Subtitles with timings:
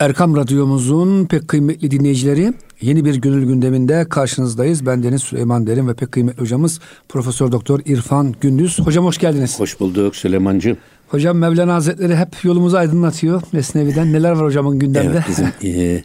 [0.00, 4.86] Erkam Radyomuzun pek kıymetli dinleyicileri yeni bir gönül gündeminde karşınızdayız.
[4.86, 8.78] Ben Deniz Süleyman Derin ve pek kıymetli hocamız Profesör Doktor İrfan Gündüz.
[8.78, 9.60] Hocam hoş geldiniz.
[9.60, 10.76] Hoş bulduk Süleymancığım.
[11.08, 13.42] Hocam Mevlana Hazretleri hep yolumuzu aydınlatıyor.
[13.52, 15.10] Mesnevi'den neler var hocamın gündemde?
[15.10, 16.04] Evet bizim e,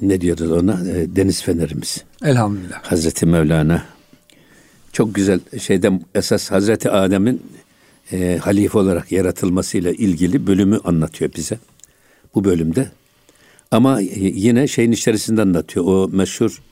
[0.00, 2.04] ne diyoruz ona e, deniz fenerimiz.
[2.24, 2.82] Elhamdülillah.
[2.82, 3.82] Hazreti Mevlana.
[4.92, 7.42] Çok güzel şeyden esas Hazreti Adem'in
[8.12, 11.58] e, halife olarak yaratılmasıyla ilgili bölümü anlatıyor bize.
[12.34, 12.88] Bu bölümde
[13.70, 15.84] ama yine şeyin içerisinde anlatıyor.
[15.86, 16.62] O meşhur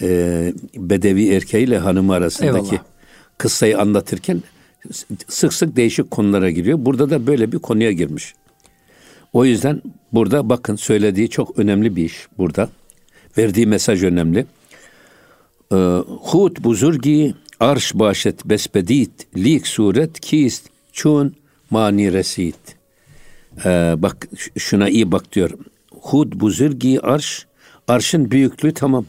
[0.00, 2.84] e, Bedevi erkeğiyle hanımı arasındaki Eyvallah.
[3.38, 4.42] kıssayı anlatırken
[5.28, 6.78] sık sık değişik konulara giriyor.
[6.80, 8.34] Burada da böyle bir konuya girmiş.
[9.32, 12.68] O yüzden burada bakın söylediği çok önemli bir iş burada.
[13.38, 14.46] Verdiği mesaj önemli.
[15.72, 21.34] Ee, Hud buzurgi arş başet besbedit lik suret kist çun
[21.70, 22.56] mani resit.
[23.64, 24.28] Ee, bak
[24.58, 25.50] şuna iyi bak diyor.
[26.00, 27.46] Hud buzurgi arş
[27.88, 29.06] arşın büyüklüğü tamam.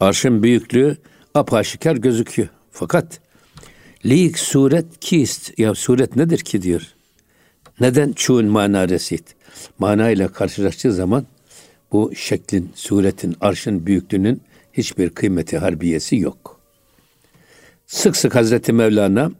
[0.00, 0.96] Arşın büyüklüğü
[1.34, 2.48] apaşikar gözüküyor.
[2.70, 3.20] Fakat
[4.06, 6.82] lik suret kist ya suret nedir ki diyor.
[7.80, 9.36] Neden çuğun mana resit?
[9.78, 11.26] Mana ile karşılaştığı zaman
[11.92, 14.40] bu şeklin, suretin, arşın büyüklüğünün
[14.72, 16.60] hiçbir kıymeti harbiyesi yok.
[17.86, 19.30] Sık sık Hazreti Mevlana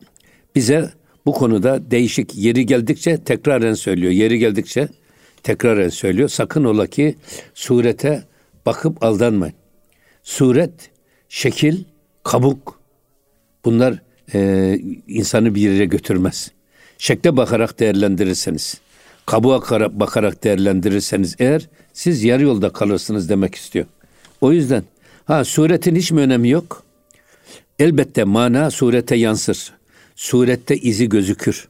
[0.55, 0.91] bize
[1.27, 4.12] bu konuda değişik yeri geldikçe tekraren söylüyor.
[4.12, 4.89] Yeri geldikçe
[5.47, 6.28] tekraren söylüyor.
[6.28, 7.16] Sakın ola ki
[7.55, 8.25] surete
[8.66, 9.55] bakıp aldanmayın.
[10.22, 10.91] Suret,
[11.28, 11.84] şekil,
[12.22, 12.80] kabuk
[13.64, 14.03] bunlar
[14.34, 16.50] e, insanı bir yere götürmez.
[16.98, 18.80] Şekle bakarak değerlendirirseniz,
[19.27, 19.61] kabuğa
[20.00, 23.86] bakarak değerlendirirseniz eğer siz yarı yolda kalırsınız demek istiyor.
[24.41, 24.83] O yüzden
[25.25, 26.83] ha suretin hiç mi önemi yok?
[27.78, 29.72] Elbette mana surete yansır.
[30.16, 31.69] Surette izi gözükür.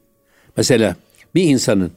[0.57, 0.95] Mesela
[1.35, 1.91] bir insanın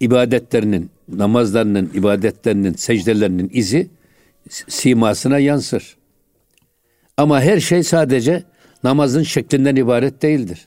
[0.00, 3.88] ibadetlerinin, namazlarının, ibadetlerinin, secdelerinin izi
[4.68, 5.96] simasına yansır.
[7.16, 8.42] Ama her şey sadece
[8.84, 10.66] namazın şeklinden ibaret değildir.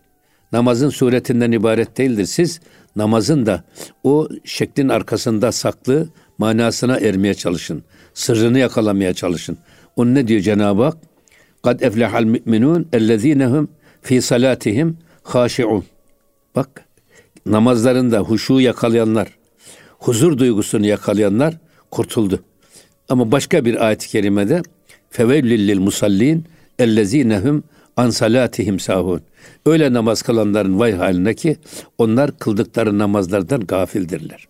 [0.52, 2.26] Namazın suretinden ibaret değildir.
[2.26, 2.60] Siz
[2.96, 3.64] namazın da
[4.04, 7.84] o şeklin arkasında saklı manasına ermeye çalışın.
[8.14, 9.58] Sırrını yakalamaya çalışın.
[9.96, 10.98] Onun ne diyor Cenab-ı Hak?
[11.64, 13.70] Kad eflehal müminun ellezinehum
[14.02, 15.86] fi salatihim haşi'un.
[16.56, 16.87] Bak
[17.52, 19.28] namazlarında huşu yakalayanlar,
[20.00, 21.54] huzur duygusunu yakalayanlar
[21.92, 22.44] kurtuldu.
[23.10, 24.62] Ama başka bir ayet-i kerimede
[25.10, 26.46] fevellil musallin
[26.80, 27.64] ellezinehum
[27.98, 29.22] an salatihim sahun.
[29.66, 31.58] Öyle namaz kılanların vay haline ki
[31.98, 34.48] onlar kıldıkları namazlardan gafildirler.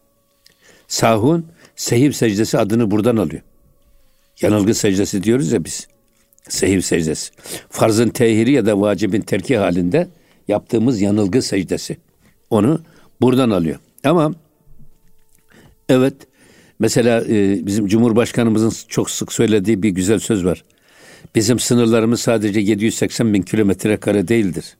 [0.87, 3.41] Sahun sehiv secdesi adını buradan alıyor.
[4.41, 5.87] Yanılgı secdesi diyoruz ya biz.
[6.49, 7.31] Sehiv secdesi.
[7.69, 10.07] Farzın tehiri ya da vacibin terki halinde
[10.47, 11.97] yaptığımız yanılgı secdesi.
[12.49, 12.81] Onu
[13.21, 13.79] buradan alıyor.
[14.03, 14.33] Ama
[15.89, 16.13] evet
[16.79, 20.63] mesela e, bizim Cumhurbaşkanımızın çok sık söylediği bir güzel söz var.
[21.35, 24.77] Bizim sınırlarımız sadece 780 bin kilometre kare değildir.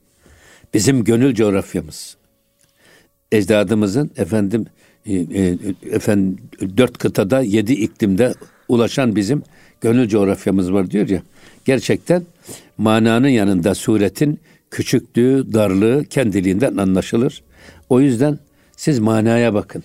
[0.73, 2.17] Bizim gönül coğrafyamız.
[3.31, 4.66] Ecdadımızın efendim
[5.05, 5.57] e, e,
[5.91, 6.38] efendim
[6.78, 8.34] dört kıtada yedi iklimde
[8.67, 9.44] ulaşan bizim
[9.81, 11.22] gönül coğrafyamız var diyor ya.
[11.66, 12.23] Gerçekten
[12.78, 14.39] mananın yanında suretin
[14.72, 17.44] küçüklüğü, darlığı kendiliğinden anlaşılır.
[17.90, 18.40] O yüzden
[18.78, 19.84] siz manaya bakın.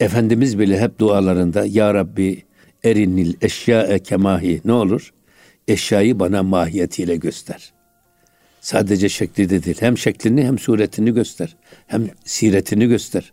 [0.00, 2.42] Efendimiz bile hep dualarında Ya Rabbi
[2.84, 5.12] erinil eşya kemahi ne olur?
[5.68, 7.72] eşyayı bana mahiyetiyle göster.
[8.60, 9.76] Sadece şekli de değil.
[9.80, 11.56] Hem şeklini hem suretini göster.
[11.86, 13.32] Hem siretini göster.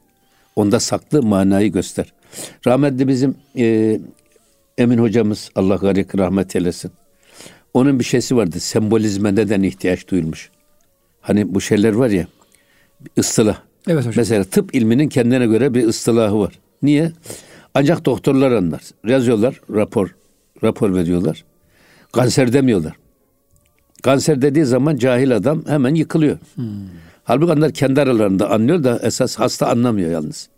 [0.55, 2.13] Onda saklı manayı göster.
[2.67, 3.99] Rahmetli bizim e,
[4.77, 6.91] Emin hocamız Allah garik rahmet eylesin.
[7.73, 8.59] Onun bir şeysi vardı.
[8.59, 10.49] Sembolizme neden ihtiyaç duyulmuş?
[11.21, 12.27] Hani bu şeyler var ya
[13.17, 13.61] ıstılah.
[13.87, 14.13] Evet hocam.
[14.17, 16.59] Mesela tıp ilminin kendine göre bir ıstılahı var.
[16.81, 17.11] Niye?
[17.73, 18.81] Ancak doktorlar anlar.
[19.07, 20.15] Yazıyorlar, rapor
[20.63, 21.43] rapor veriyorlar.
[22.11, 22.93] Kanser demiyorlar.
[24.03, 26.37] Kanser dediği zaman cahil adam hemen yıkılıyor.
[26.55, 26.65] Hmm.
[27.23, 30.49] Halbuki onlar kendi aralarında anlıyor da esas hasta anlamıyor yalnız.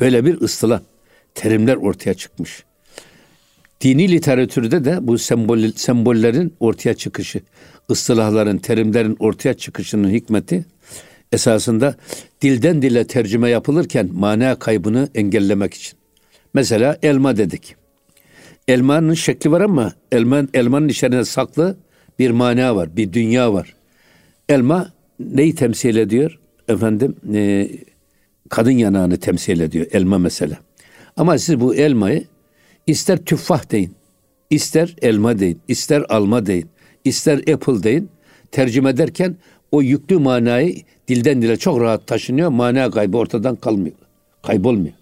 [0.00, 0.82] Böyle bir ıstıla
[1.34, 2.64] terimler ortaya çıkmış.
[3.80, 7.40] Dini literatürde de bu sembol, sembollerin ortaya çıkışı,
[7.90, 10.64] ıstılahların, terimlerin ortaya çıkışının hikmeti
[11.32, 11.96] esasında
[12.42, 15.98] dilden dile tercüme yapılırken mana kaybını engellemek için.
[16.54, 17.76] Mesela elma dedik.
[18.68, 21.76] Elmanın şekli var ama elman, elmanın içerisinde saklı
[22.18, 23.74] bir mana var, bir dünya var.
[24.48, 26.38] Elma neyi temsil ediyor?
[26.68, 27.70] Efendim e,
[28.48, 30.58] kadın yanağını temsil ediyor elma mesela.
[31.16, 32.24] Ama siz bu elmayı
[32.86, 33.94] ister tüffah deyin,
[34.50, 36.68] ister elma deyin, ister alma deyin,
[37.04, 38.10] ister apple deyin.
[38.50, 39.36] Tercüme ederken
[39.72, 42.48] o yüklü manayı dilden dile çok rahat taşınıyor.
[42.48, 43.96] Mana kaybı ortadan kalmıyor.
[44.42, 44.94] Kaybolmuyor.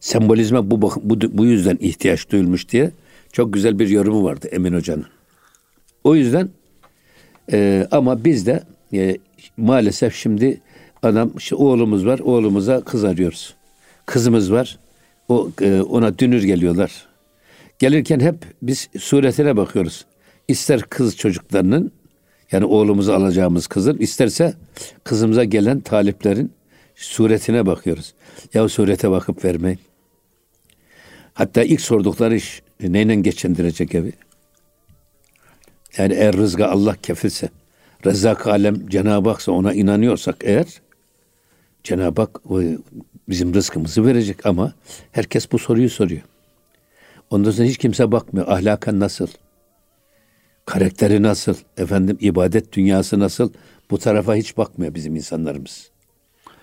[0.00, 2.90] sembolizme bu, bu, bu yüzden ihtiyaç duyulmuş diye
[3.32, 5.06] çok güzel bir yorumu vardı Emin Hoca'nın.
[6.04, 6.48] O yüzden
[7.52, 8.62] e, ama biz de
[8.92, 9.16] e,
[9.56, 10.60] maalesef şimdi
[11.02, 13.54] adam işte oğlumuz var oğlumuza kız arıyoruz.
[14.06, 14.78] Kızımız var
[15.28, 17.06] o e, ona dünür geliyorlar.
[17.78, 20.04] Gelirken hep biz suretine bakıyoruz.
[20.48, 21.92] İster kız çocuklarının
[22.52, 24.54] yani oğlumuzu alacağımız kızın isterse
[25.04, 26.52] kızımıza gelen taliplerin
[26.94, 28.14] suretine bakıyoruz.
[28.54, 29.78] Ya surete bakıp vermeyin.
[31.34, 34.12] Hatta ilk sordukları iş neyle geçindirecek evi?
[35.98, 37.48] Yani eğer rızka Allah kefilse,
[38.06, 40.66] Rezzak alem Cenab-ı Hak'sa ona inanıyorsak eğer
[41.84, 42.40] Cenab-ı Hak
[43.28, 44.72] bizim rızkımızı verecek ama
[45.12, 46.22] herkes bu soruyu soruyor.
[47.30, 48.48] Ondan sonra hiç kimse bakmıyor.
[48.48, 49.26] Ahlakan nasıl?
[50.66, 51.54] Karakteri nasıl?
[51.76, 53.50] Efendim ibadet dünyası nasıl?
[53.90, 55.90] Bu tarafa hiç bakmıyor bizim insanlarımız.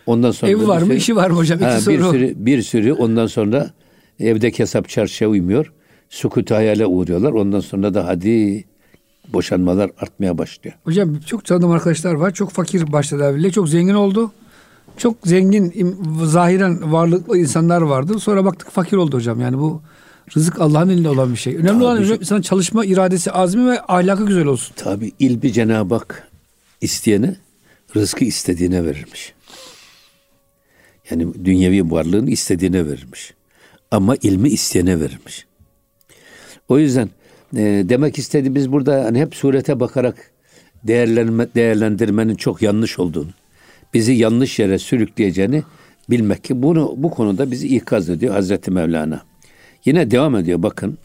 [0.06, 1.60] Ondan sonra ev var mı, işi var mı hocam?
[1.60, 1.94] İki ha, soru.
[1.94, 3.72] Bir sürü, bir sürü ondan sonra
[4.20, 5.74] evdeki hesap çarşıya uymuyor.
[6.10, 7.32] Sukut hayale uğruyorlar.
[7.32, 8.66] Ondan sonra da hadi
[9.34, 10.76] boşanmalar artmaya başlıyor.
[10.84, 12.34] Hocam çok tanıdığım arkadaşlar var.
[12.34, 13.52] Çok fakir başladı evliyle.
[13.52, 14.32] Çok zengin oldu.
[14.98, 18.20] Çok zengin, zahiren varlıklı insanlar vardı.
[18.20, 19.42] Sonra baktık fakir oldu hocam.
[19.42, 19.82] Yani bu
[20.36, 21.56] rızık Allah'ın elinde olan bir şey.
[21.56, 24.74] Önemli Tabii olan hocam insan çalışma iradesi, azmi ve ahlakı güzel olsun.
[24.76, 26.28] Tabii ilbi Cenab-ı Hak
[26.82, 27.36] isteyene
[27.96, 29.34] rızkı istediğine verirmiş.
[31.10, 33.34] Yani dünyevi varlığını istediğine verirmiş.
[33.92, 35.46] Ama ilmi isteyene verirmiş.
[36.70, 37.10] O yüzden
[37.56, 40.32] e, demek istediğimiz burada hani hep surete bakarak
[40.84, 43.30] değerlenme, değerlendirmenin çok yanlış olduğunu,
[43.94, 45.64] bizi yanlış yere sürükleyeceğini
[46.10, 49.22] bilmek ki bunu bu konuda bizi ikaz ediyor Hazreti Mevlana.
[49.88, 50.98] Yine devam ediyor bakın.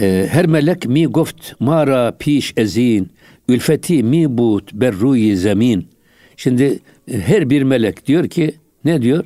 [0.00, 3.08] E, her melek mi goft mara piş ezin
[3.48, 5.88] ülfeti mi but berruyi zemin.
[6.36, 6.78] Şimdi
[7.12, 8.54] e, her bir melek diyor ki
[8.84, 9.24] ne diyor?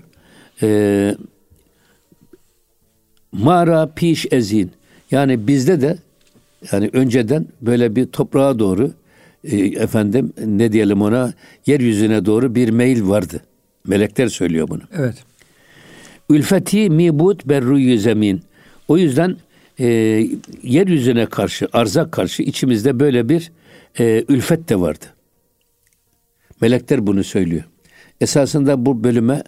[0.63, 1.15] E,
[3.33, 4.71] mara piş ezin.
[5.11, 5.99] Yani bizde de
[6.73, 8.91] yani önceden böyle bir toprağa doğru
[9.45, 11.33] e, efendim ne diyelim ona
[11.67, 13.41] yeryüzüne doğru bir meyil vardı.
[13.87, 14.83] Melekler söylüyor bunu.
[14.97, 15.25] Evet.
[16.31, 18.43] Ülfeti mibut berruyu zemin.
[18.93, 19.37] O yüzden
[19.81, 19.87] e,
[20.63, 23.53] yeryüzüne karşı, arza karşı içimizde böyle bir
[23.99, 25.05] e, ülfet de vardı.
[26.61, 27.65] Melekler bunu söylüyor.
[28.21, 29.43] Esasında bu bölüme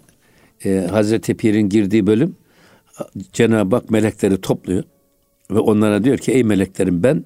[0.65, 2.35] e, Hazreti Pir'in girdiği bölüm
[3.33, 4.83] Cenab-ı Hak melekleri topluyor.
[5.51, 7.25] Ve onlara diyor ki ey meleklerim ben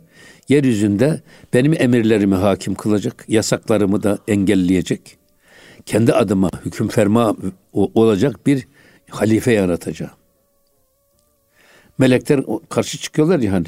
[0.49, 1.21] yeryüzünde
[1.53, 5.17] benim emirlerimi hakim kılacak, yasaklarımı da engelleyecek,
[5.85, 7.35] kendi adıma hüküm ferma
[7.73, 8.67] olacak bir
[9.09, 10.18] halife yaratacağım.
[11.99, 13.67] Melekler karşı çıkıyorlar ya hani.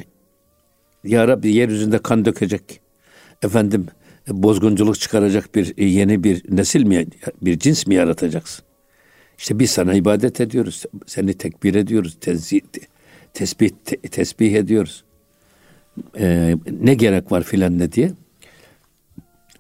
[1.04, 2.81] Ya Rabbi yeryüzünde kan dökecek.
[3.44, 3.88] Efendim
[4.28, 7.07] bozgunculuk çıkaracak bir yeni bir nesil mi,
[7.42, 8.66] bir cins mi yaratacaksın?
[9.38, 10.86] İşte biz sana ibadet ediyoruz.
[11.06, 12.18] Seni tekbir ediyoruz.
[12.22, 12.62] Tenzih,
[13.33, 15.04] tesbih te, tesbih ediyoruz.
[16.19, 18.12] Ee, ne gerek var filan ne diye.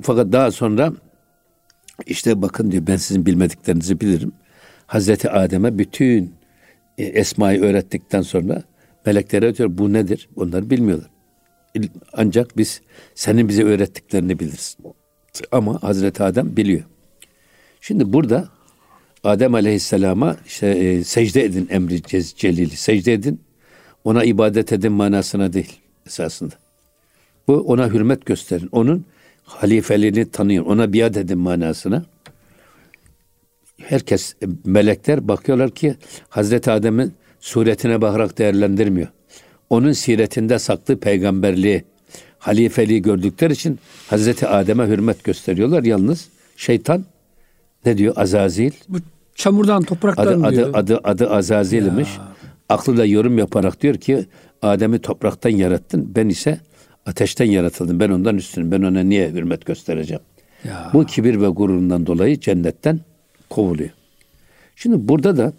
[0.01, 0.93] Fakat daha sonra
[2.05, 4.31] işte bakın diyor ben sizin bilmediklerinizi bilirim.
[4.87, 6.33] Hazreti Adem'e bütün
[7.01, 8.63] e, esmayı öğrettikten sonra
[9.05, 10.29] meleklere diyor bu nedir?
[10.35, 11.09] Onları bilmiyorlar.
[12.13, 12.81] Ancak biz
[13.15, 14.77] senin bize öğrettiklerini biliriz.
[15.51, 16.83] Ama Hazreti Adem biliyor.
[17.81, 18.49] Şimdi burada
[19.23, 22.01] Adem Aleyhisselam'a işte e, secde edin emri
[22.35, 22.75] celili.
[22.75, 23.41] Secde edin
[24.03, 26.55] ona ibadet edin manasına değil esasında.
[27.47, 28.69] Bu ona hürmet gösterin.
[28.71, 29.05] Onun
[29.43, 30.63] halifeliğini tanıyın.
[30.63, 32.05] Ona biat edin manasına.
[33.87, 34.35] Herkes,
[34.65, 35.95] melekler bakıyorlar ki
[36.29, 39.07] Hazreti Adem'in suretine bakarak değerlendirmiyor.
[39.69, 41.83] Onun siretinde saklı peygamberliği,
[42.39, 45.83] halifeliği gördükleri için Hazreti Adem'e hürmet gösteriyorlar.
[45.83, 47.05] Yalnız şeytan
[47.85, 48.13] ne diyor?
[48.17, 48.71] Azazil.
[48.89, 48.97] Bu
[49.35, 50.69] çamurdan, topraktan adı, diyor.
[50.69, 52.17] Adı, adı, adı Azazil'miş.
[52.17, 52.31] Ya
[52.71, 54.25] aklıyla yorum yaparak diyor ki
[54.61, 56.59] Adem'i topraktan yarattın ben ise
[57.05, 57.99] ateşten yaratıldım.
[57.99, 58.71] Ben ondan üstünüm.
[58.71, 60.21] Ben ona niye hürmet göstereceğim?
[60.63, 60.89] Ya.
[60.93, 62.99] Bu kibir ve gururundan dolayı cennetten
[63.51, 63.89] kovuluyor.
[64.75, 65.53] Şimdi burada da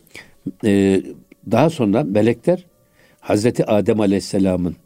[0.65, 1.03] e,
[1.51, 2.65] daha sonra melekler
[3.21, 4.77] Hazreti Adem Aleyhisselam'ın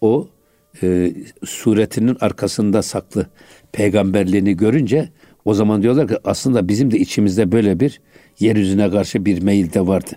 [0.00, 0.28] o
[0.82, 1.12] e,
[1.44, 3.26] suretinin arkasında saklı
[3.72, 5.08] peygamberliğini görünce
[5.44, 8.00] o zaman diyorlar ki aslında bizim de içimizde böyle bir
[8.40, 10.10] yeryüzüne karşı bir meyil de vardı.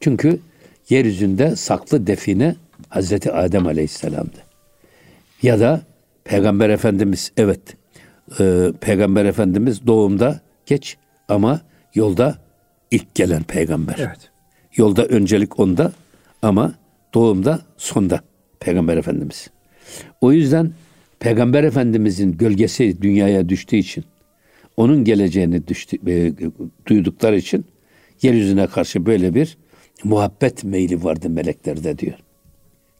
[0.00, 0.40] Çünkü
[0.88, 2.56] yeryüzünde saklı define
[2.88, 4.38] Hazreti Adem Aleyhisselam'dı.
[5.42, 5.82] Ya da
[6.24, 7.60] Peygamber Efendimiz evet
[8.40, 10.96] e, Peygamber Efendimiz doğumda geç
[11.28, 11.60] ama
[11.94, 12.38] yolda
[12.90, 13.96] ilk gelen peygamber.
[13.98, 14.30] Evet.
[14.76, 15.92] Yolda öncelik onda
[16.42, 16.74] ama
[17.14, 18.20] doğumda sonda
[18.60, 19.50] Peygamber Efendimiz.
[20.20, 20.72] O yüzden
[21.20, 24.04] Peygamber Efendimizin gölgesi dünyaya düştüğü için
[24.76, 26.32] onun geleceğini düştü, e,
[26.86, 27.64] duydukları için
[28.22, 29.58] yeryüzüne karşı böyle bir
[30.04, 32.14] muhabbet meyli vardı meleklerde diyor.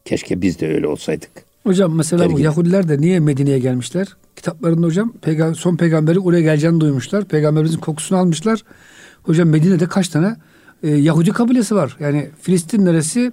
[0.05, 1.31] Keşke biz de öyle olsaydık.
[1.63, 2.43] Hocam mesela bu Gergin.
[2.43, 4.07] Yahudiler de niye Medine'ye gelmişler?
[4.35, 7.25] Kitaplarında hocam peyga- son peygamberi oraya geleceğini duymuşlar.
[7.25, 8.63] Peygamberimizin kokusunu almışlar.
[9.23, 10.35] Hocam Medine'de kaç tane
[10.83, 11.97] e, Yahudi kabilesi var?
[11.99, 13.31] Yani Filistin neresi?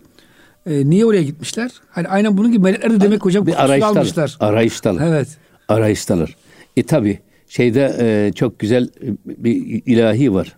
[0.66, 1.71] E, niye oraya gitmişler?
[1.90, 3.97] Hani aynen bunun gibi melekler de demek hocam Bir arayıştalar.
[4.00, 4.37] almışlar.
[4.40, 5.09] Arayıştalar.
[5.09, 5.28] Evet.
[5.68, 6.37] Arayıştalar.
[6.76, 7.18] E tabi
[7.49, 8.88] şeyde e, çok güzel
[9.26, 10.56] bir ilahi var.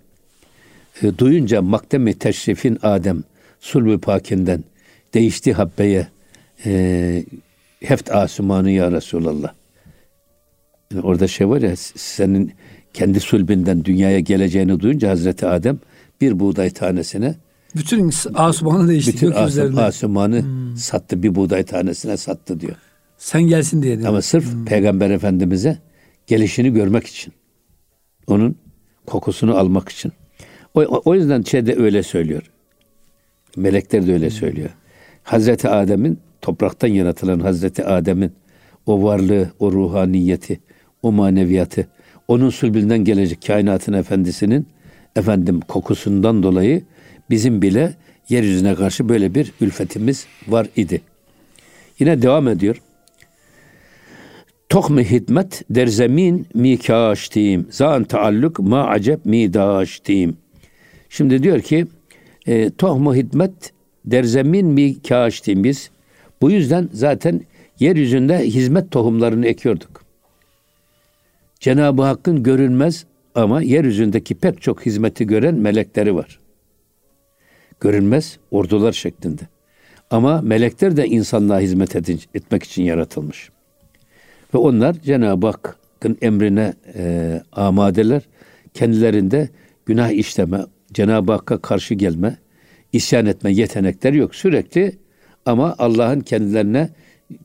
[1.03, 3.23] E, duyunca makdemi teşrifin Adem
[3.61, 4.65] sulbü pakinden
[5.15, 6.09] değişti habbeye
[6.67, 7.25] e,
[7.81, 9.53] heft asumanı ya Resulallah.
[11.03, 12.53] Orada şey var ya senin
[12.95, 15.79] kendi sulbinden dünyaya geleceğini duyunca Hazreti Adem
[16.21, 17.35] bir buğday tanesine
[17.77, 19.13] Bütün asumanı değişti.
[19.13, 20.45] bütün asum, asumanı
[20.77, 22.77] sattı bir buğday tanesine sattı diyor.
[23.19, 23.99] Sen gelsin diye.
[23.99, 24.09] diyor.
[24.09, 25.79] Ama sırf Peygamber Efendimiz'e
[26.27, 27.33] gelişini görmek için.
[28.27, 28.57] Onun
[29.07, 30.13] kokusunu almak için.
[30.75, 32.43] O, o- yüzden şeyde öyle söylüyor.
[33.57, 34.71] Melekler de öyle söylüyor.
[35.23, 38.33] Hazreti Adem'in topraktan yaratılan Hazreti Adem'in
[38.87, 40.61] o varlığı, o ruhaniyeti,
[41.05, 41.87] o maneviyatı,
[42.29, 44.67] onun sülbünden gelecek kainatın efendisinin
[45.17, 46.83] efendim kokusundan dolayı
[47.31, 47.95] bizim bile
[48.29, 51.01] yeryüzüne karşı böyle bir ülfetimiz var idi.
[51.99, 52.83] Yine devam ediyor.
[54.69, 57.67] Tohme hidmet der zemin mi kaştim.
[57.71, 60.37] Zan taalluk ma acep mi daştim.
[61.09, 61.87] Şimdi diyor ki
[62.47, 63.73] e, tohmu hidmet
[64.05, 65.91] der zemin mi kaştim biz.
[66.43, 67.41] Bu yüzden zaten
[67.81, 70.04] yeryüzünde hizmet tohumlarını ekiyorduk.
[71.64, 73.04] Cenab-ı Hakk'ın görünmez
[73.35, 76.38] ama yeryüzündeki pek çok hizmeti gören melekleri var.
[77.80, 79.42] Görünmez ordular şeklinde.
[80.11, 83.50] Ama melekler de insanlığa hizmet edin- etmek için yaratılmış.
[84.54, 88.23] Ve onlar Cenab-ı Hakk'ın emrine e, amadeler.
[88.75, 89.49] Kendilerinde
[89.87, 90.61] günah işleme,
[90.92, 92.37] Cenab-ı Hakk'a karşı gelme,
[92.92, 94.35] isyan etme yetenekleri yok.
[94.35, 94.99] Sürekli
[95.47, 96.88] ama Allah'ın kendilerine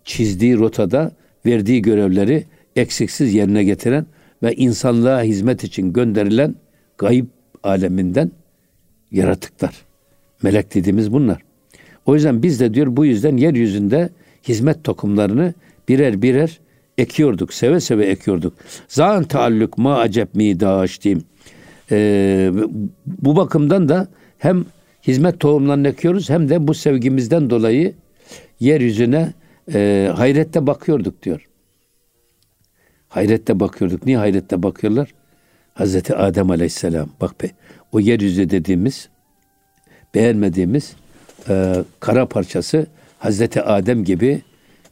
[0.04, 1.12] çizdiği rotada
[1.46, 2.46] verdiği görevleri
[2.76, 4.06] eksiksiz yerine getiren
[4.44, 6.56] ve insanlığa hizmet için gönderilen
[6.98, 7.26] gayb
[7.64, 8.32] aleminden
[9.12, 9.76] yaratıklar.
[10.44, 11.42] Melek dediğimiz bunlar.
[12.06, 14.10] O yüzden biz de diyor bu yüzden yeryüzünde
[14.48, 15.54] hizmet tokumlarını
[15.90, 16.60] birer birer
[16.98, 17.54] ekiyorduk.
[17.54, 18.54] Seve seve ekiyorduk.
[18.88, 21.24] Zan taalluk ma acep mi daştim.
[21.92, 22.52] Ee,
[23.06, 24.08] bu bakımdan da
[24.38, 24.66] hem
[25.08, 27.94] hizmet tohumlarını ekiyoruz hem de bu sevgimizden dolayı
[28.60, 29.34] yeryüzüne
[29.74, 31.49] e, hayrette bakıyorduk diyor.
[33.10, 34.06] Hayrette bakıyorduk.
[34.06, 35.14] Niye hayrette bakıyorlar?
[35.74, 37.10] Hazreti Adem Aleyhisselam.
[37.22, 37.52] Bak be,
[37.92, 39.10] o yeryüzü dediğimiz
[40.16, 40.94] beğenmediğimiz
[41.50, 42.88] e, kara parçası
[43.20, 44.42] Hazreti Adem gibi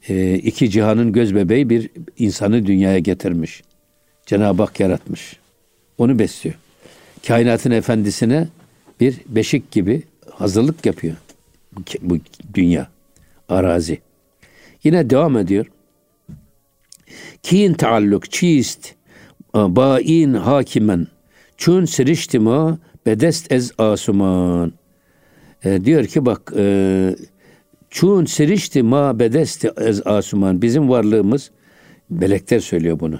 [0.09, 3.63] e, iki cihanın göz bebeği bir insanı dünyaya getirmiş.
[4.25, 5.37] Cenab-ı Hak yaratmış.
[5.97, 6.55] Onu besliyor.
[7.27, 8.47] Kainatın efendisine
[8.99, 11.15] bir beşik gibi hazırlık yapıyor.
[12.01, 12.17] Bu
[12.53, 12.87] dünya,
[13.49, 13.99] arazi.
[14.83, 15.65] Yine devam ediyor.
[17.43, 18.93] Kin taalluk çist
[19.53, 21.07] bain hakimen
[21.57, 24.73] çün siriştima bedest ez asuman.
[25.65, 27.15] E, diyor ki bak e,
[27.89, 30.61] çun sirişti ma bedesti ez asuman.
[30.61, 31.51] Bizim varlığımız
[32.09, 33.19] melekler söylüyor bunu.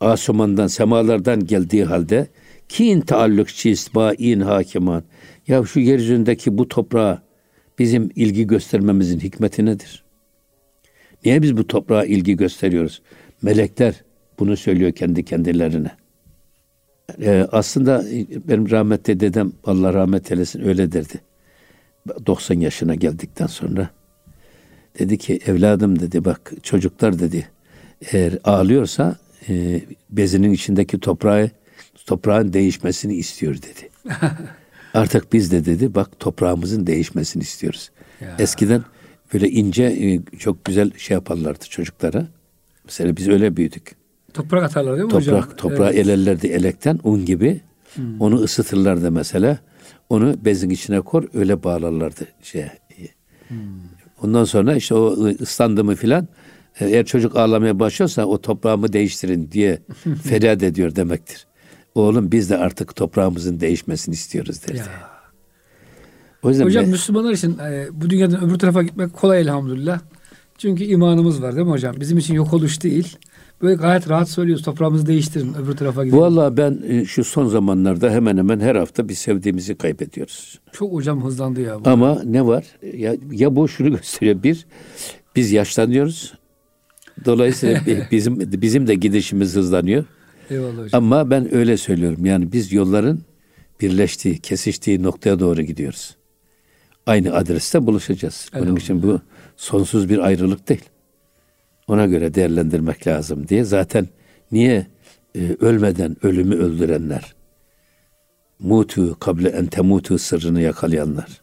[0.00, 2.26] Asumandan, semalardan geldiği halde
[2.68, 5.02] kin taalluk çist bain hakiman.
[5.46, 7.22] Ya şu yeryüzündeki bu toprağa
[7.78, 10.04] bizim ilgi göstermemizin hikmeti nedir?
[11.24, 13.02] Niye biz bu toprağa ilgi gösteriyoruz?
[13.42, 13.94] Melekler
[14.38, 15.90] bunu söylüyor kendi kendilerine.
[17.20, 18.04] Ee, aslında
[18.48, 21.20] benim rahmetli dedem Allah rahmet eylesin öyle derdi.
[22.26, 23.90] 90 yaşına geldikten sonra
[24.98, 27.48] dedi ki evladım dedi bak çocuklar dedi
[28.12, 29.16] eğer ağlıyorsa
[29.48, 31.50] e, bezinin içindeki toprağı
[32.06, 33.90] toprağın değişmesini istiyor dedi.
[34.94, 37.90] Artık biz de dedi bak toprağımızın değişmesini istiyoruz.
[38.20, 38.36] Ya.
[38.38, 38.82] Eskiden
[39.34, 42.26] böyle ince e, çok güzel şey yaparlardı çocuklara.
[42.86, 43.96] Mesela biz öyle büyüdük.
[44.34, 45.56] Toprak atarlar değil mi Toprak, hocam?
[45.56, 45.98] toprağı Evet.
[46.06, 47.60] elerlerdi elekten un gibi.
[48.20, 49.58] Onu ısıtırlardı mesela.
[50.10, 52.72] Onu bezin içine kor öyle bağlarlardı şeye.
[54.22, 56.28] Ondan sonra işte o ıslandı mı filan
[56.80, 59.78] e, eğer çocuk ağlamaya başlıyorsa o toprağımı değiştirin diye
[60.24, 61.46] feryat ediyor demektir.
[61.94, 64.78] Oğlum biz de artık toprağımızın değişmesini istiyoruz derdi.
[64.78, 64.84] Ya.
[66.42, 70.00] O yüzden Hocam be- Müslümanlar için e, bu dünyadan öbür tarafa gitmek kolay elhamdülillah.
[70.58, 71.94] Çünkü imanımız var değil mi hocam?
[72.00, 73.16] Bizim için yok oluş değil.
[73.62, 74.64] Böyle gayet rahat söylüyoruz.
[74.64, 76.22] Toprağımızı değiştirin öbür tarafa gidelim.
[76.22, 80.60] Vallahi ben e, şu son zamanlarda hemen hemen her hafta bir sevdiğimizi kaybediyoruz.
[80.72, 81.84] Çok hocam hızlandı ya.
[81.84, 81.88] Bu.
[81.90, 82.64] Ama ne var?
[82.96, 84.42] Ya, ya bu şunu gösteriyor.
[84.42, 84.66] Bir,
[85.36, 86.34] biz yaşlanıyoruz.
[87.24, 90.04] Dolayısıyla bi- bizim bizim de gidişimiz hızlanıyor.
[90.50, 91.04] Eyvallah hocam.
[91.04, 92.26] Ama ben öyle söylüyorum.
[92.26, 93.20] Yani biz yolların
[93.80, 96.16] birleştiği, kesiştiği noktaya doğru gidiyoruz.
[97.06, 98.50] aynı adreste buluşacağız.
[98.60, 99.20] Bunun için bu
[99.56, 100.84] sonsuz bir ayrılık değil.
[101.88, 104.08] Ona göre değerlendirmek lazım diye zaten
[104.52, 104.86] niye
[105.34, 107.36] e, ölmeden ölümü öldürenler
[108.58, 111.40] mutu kable en temutu sırrını yakalayanlar.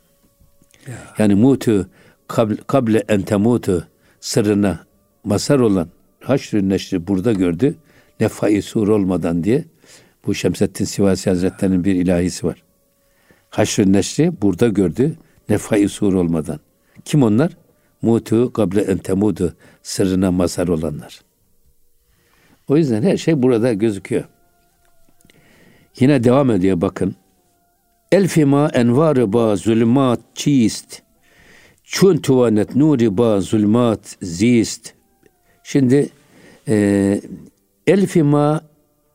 [1.18, 1.90] Yani mutu
[2.28, 3.88] kable, kable en temutu
[4.20, 4.80] sırrına
[5.24, 5.90] masar olan
[6.20, 7.76] haşr neşri burada gördü.
[8.20, 9.66] Nefai sur olmadan diye
[10.26, 12.64] bu Şemsettin Sivasi Hazretleri'nin bir ilahisi var.
[13.50, 15.16] haşr neşri burada gördü.
[15.50, 16.60] Nefai sur olmadan.
[17.06, 17.58] Kim onlar?
[18.04, 21.22] Mutu kable en temutu sırrına mazhar olanlar.
[22.68, 24.24] O yüzden her şey burada gözüküyor.
[26.00, 27.16] Yine devam ediyor bakın.
[28.12, 31.02] Elfima envarı ba zulmat çist.
[31.84, 34.94] Çun tuvanet nuri ba zulmat zist.
[35.64, 36.10] Şimdi
[36.68, 37.22] e,
[37.88, 38.62] elfima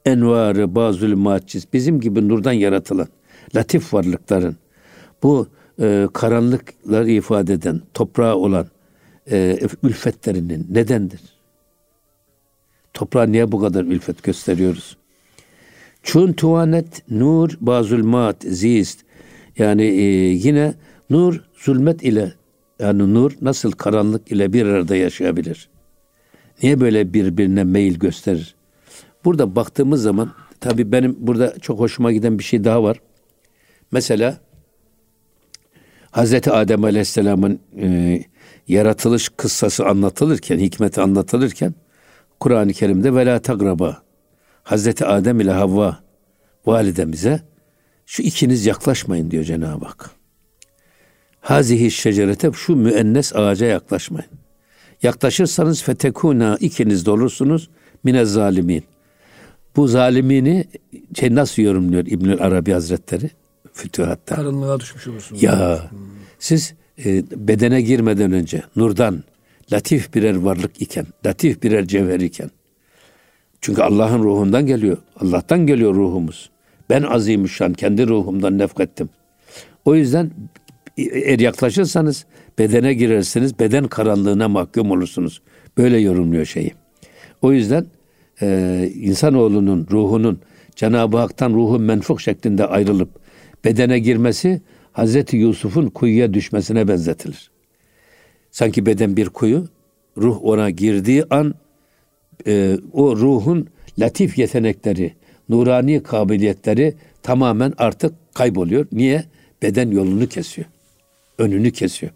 [0.04, 1.72] envarı ba zulmat çist.
[1.72, 3.08] Bizim gibi nurdan yaratılan
[3.56, 4.56] latif varlıkların
[5.22, 5.48] bu
[5.80, 8.66] e, karanlıkları ifade eden toprağa olan
[9.30, 11.20] e, ülfetlerinin nedendir?
[12.94, 14.96] Toprağa niye bu kadar ülfet gösteriyoruz?
[16.02, 19.00] Çun tuvanet nur bazulmat zist.
[19.58, 20.74] Yani e, yine
[21.10, 22.32] nur zulmet ile
[22.78, 25.68] yani nur nasıl karanlık ile bir arada yaşayabilir?
[26.62, 28.54] Niye böyle birbirine meyil gösterir?
[29.24, 33.00] Burada baktığımız zaman tabi benim burada çok hoşuma giden bir şey daha var.
[33.92, 34.38] Mesela
[36.10, 38.20] Hazreti Adem Aleyhisselam'ın e,
[38.68, 41.74] yaratılış kıssası anlatılırken, hikmeti anlatılırken
[42.40, 44.02] Kur'an-ı Kerim'de vela tagraba
[44.62, 45.98] Hazreti Adem ile Havva
[46.66, 47.42] validemize
[48.06, 50.10] şu ikiniz yaklaşmayın diyor Cenab-ı Hak.
[51.40, 54.30] Hazihi şecerete şu müennes ağaca yaklaşmayın.
[55.02, 57.70] Yaklaşırsanız fetekuna ikiniz de olursunuz
[58.04, 58.84] mine zalimin.
[59.76, 60.64] Bu zalimini
[61.20, 63.30] şey nasıl yorumluyor İbnül Arabi Hazretleri?
[63.72, 64.34] Fütühatta.
[64.34, 65.42] Karanlığa düşmüş olursunuz.
[65.42, 65.90] Ya
[66.38, 69.22] siz e, bedene girmeden önce nurdan
[69.72, 72.50] latif birer varlık iken, latif birer cevher iken
[73.60, 74.96] çünkü Allah'ın ruhundan geliyor.
[75.20, 76.50] Allah'tan geliyor ruhumuz.
[76.90, 79.08] Ben azimüşşan kendi ruhumdan nefkettim.
[79.84, 80.30] O yüzden
[80.96, 82.26] eğer yaklaşırsanız
[82.58, 85.42] bedene girersiniz, beden karanlığına mahkum olursunuz.
[85.78, 86.72] Böyle yorumluyor şeyi.
[87.42, 87.86] O yüzden
[88.42, 90.40] e, insanoğlunun ruhunun
[90.76, 93.08] Cenab-ı Hak'tan ruhun menfuk şeklinde ayrılıp
[93.64, 94.60] bedene girmesi
[94.92, 97.50] Hazreti Yusuf'un kuyuya düşmesine benzetilir.
[98.50, 99.68] Sanki beden bir kuyu,
[100.16, 101.54] ruh ona girdiği an
[102.46, 103.66] e, o ruhun
[103.98, 105.12] latif yetenekleri,
[105.48, 108.86] nurani kabiliyetleri tamamen artık kayboluyor.
[108.92, 109.24] Niye?
[109.62, 110.66] Beden yolunu kesiyor.
[111.38, 112.12] Önünü kesiyor.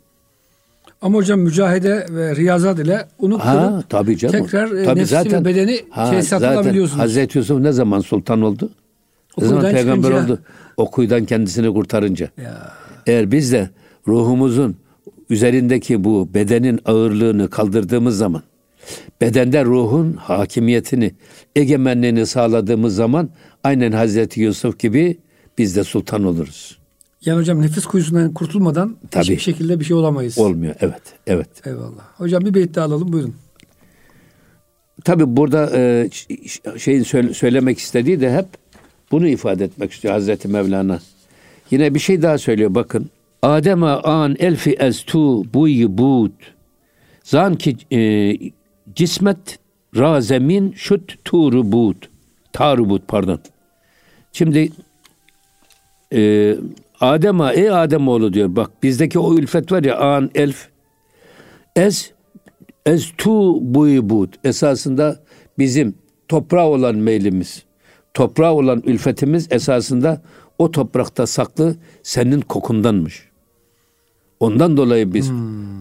[1.03, 4.43] Ama hocam mücahede ve riyazat ile onu Ha tabii canım.
[4.45, 7.03] tekrar e, tabii nefsi ve bedeni ha, tesisat zaten alabiliyorsunuz.
[7.03, 8.71] Hazreti Yusuf ne zaman sultan oldu?
[9.37, 10.40] O Ne zaman peygamber çıkınca- oldu?
[10.77, 12.31] O kuyudan kendisini kurtarınca.
[12.42, 12.73] Ya.
[13.07, 13.71] Eğer biz de
[14.09, 14.77] ruhumuzun
[15.31, 18.42] üzerindeki bu bedenin ağırlığını kaldırdığımız zaman,
[19.21, 21.14] bedende ruhun hakimiyetini,
[21.57, 23.31] egemenliğini sağladığımız zaman
[23.64, 25.18] aynen Hazreti Yusuf gibi
[25.59, 26.79] biz de sultan oluruz.
[27.25, 29.23] Yani hocam nefis kuyusundan kurtulmadan Tabii.
[29.25, 30.38] hiçbir şekilde bir şey olamayız.
[30.38, 30.75] Olmuyor.
[30.81, 31.03] Evet.
[31.27, 31.49] Evet.
[31.66, 32.03] Eyvallah.
[32.16, 33.35] Hocam bir beyt daha alalım buyurun.
[35.05, 36.09] Tabi burada e,
[36.79, 38.47] şeyin söyle- söylemek istediği de hep
[39.12, 41.01] bunu ifade etmek istiyor Hazreti Mevlana.
[41.70, 43.11] Yine bir şey daha söylüyor bakın.
[43.42, 46.33] Adem'e an elfi estu buy bud.
[47.25, 48.33] Zan ki e,
[48.94, 49.59] cismet
[49.96, 51.96] razemin şut turu bud.
[52.53, 53.40] Taru bud pardon.
[54.33, 54.72] Şimdi
[56.12, 56.55] e,
[57.01, 60.68] Adem'e ey Ademoğlu diyor bak bizdeki o ülfet var ya an elf
[61.77, 62.12] ez
[62.87, 65.20] Ez tu buybut esasında
[65.59, 65.94] bizim
[66.29, 67.62] toprağa olan meylimiz,
[68.14, 70.22] toprağa olan ülfetimiz esasında
[70.59, 73.29] o toprakta saklı senin kokundanmış.
[74.40, 75.31] Ondan dolayı biz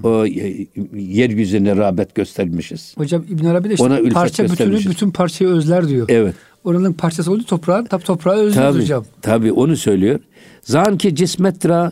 [0.03, 2.93] o ye- yeryüzüne rağbet göstermişiz.
[2.97, 6.05] Hocam İbn Arabi de işte Ona parça bütünü bütün parçayı özler diyor.
[6.09, 6.35] Evet.
[6.63, 7.85] Oranın parçası oldu toprağın.
[7.85, 9.05] Tabi toprağı özlüyoruz Tabii, hocam.
[9.21, 10.19] tabii onu söylüyor.
[10.61, 11.91] Zan ki cismetra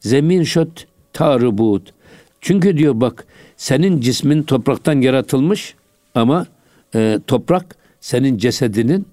[0.00, 1.92] zemin şot tarubut.
[2.40, 3.26] Çünkü diyor bak
[3.56, 5.74] senin cismin topraktan yaratılmış
[6.14, 6.46] ama
[6.94, 9.06] e, toprak senin cesedinin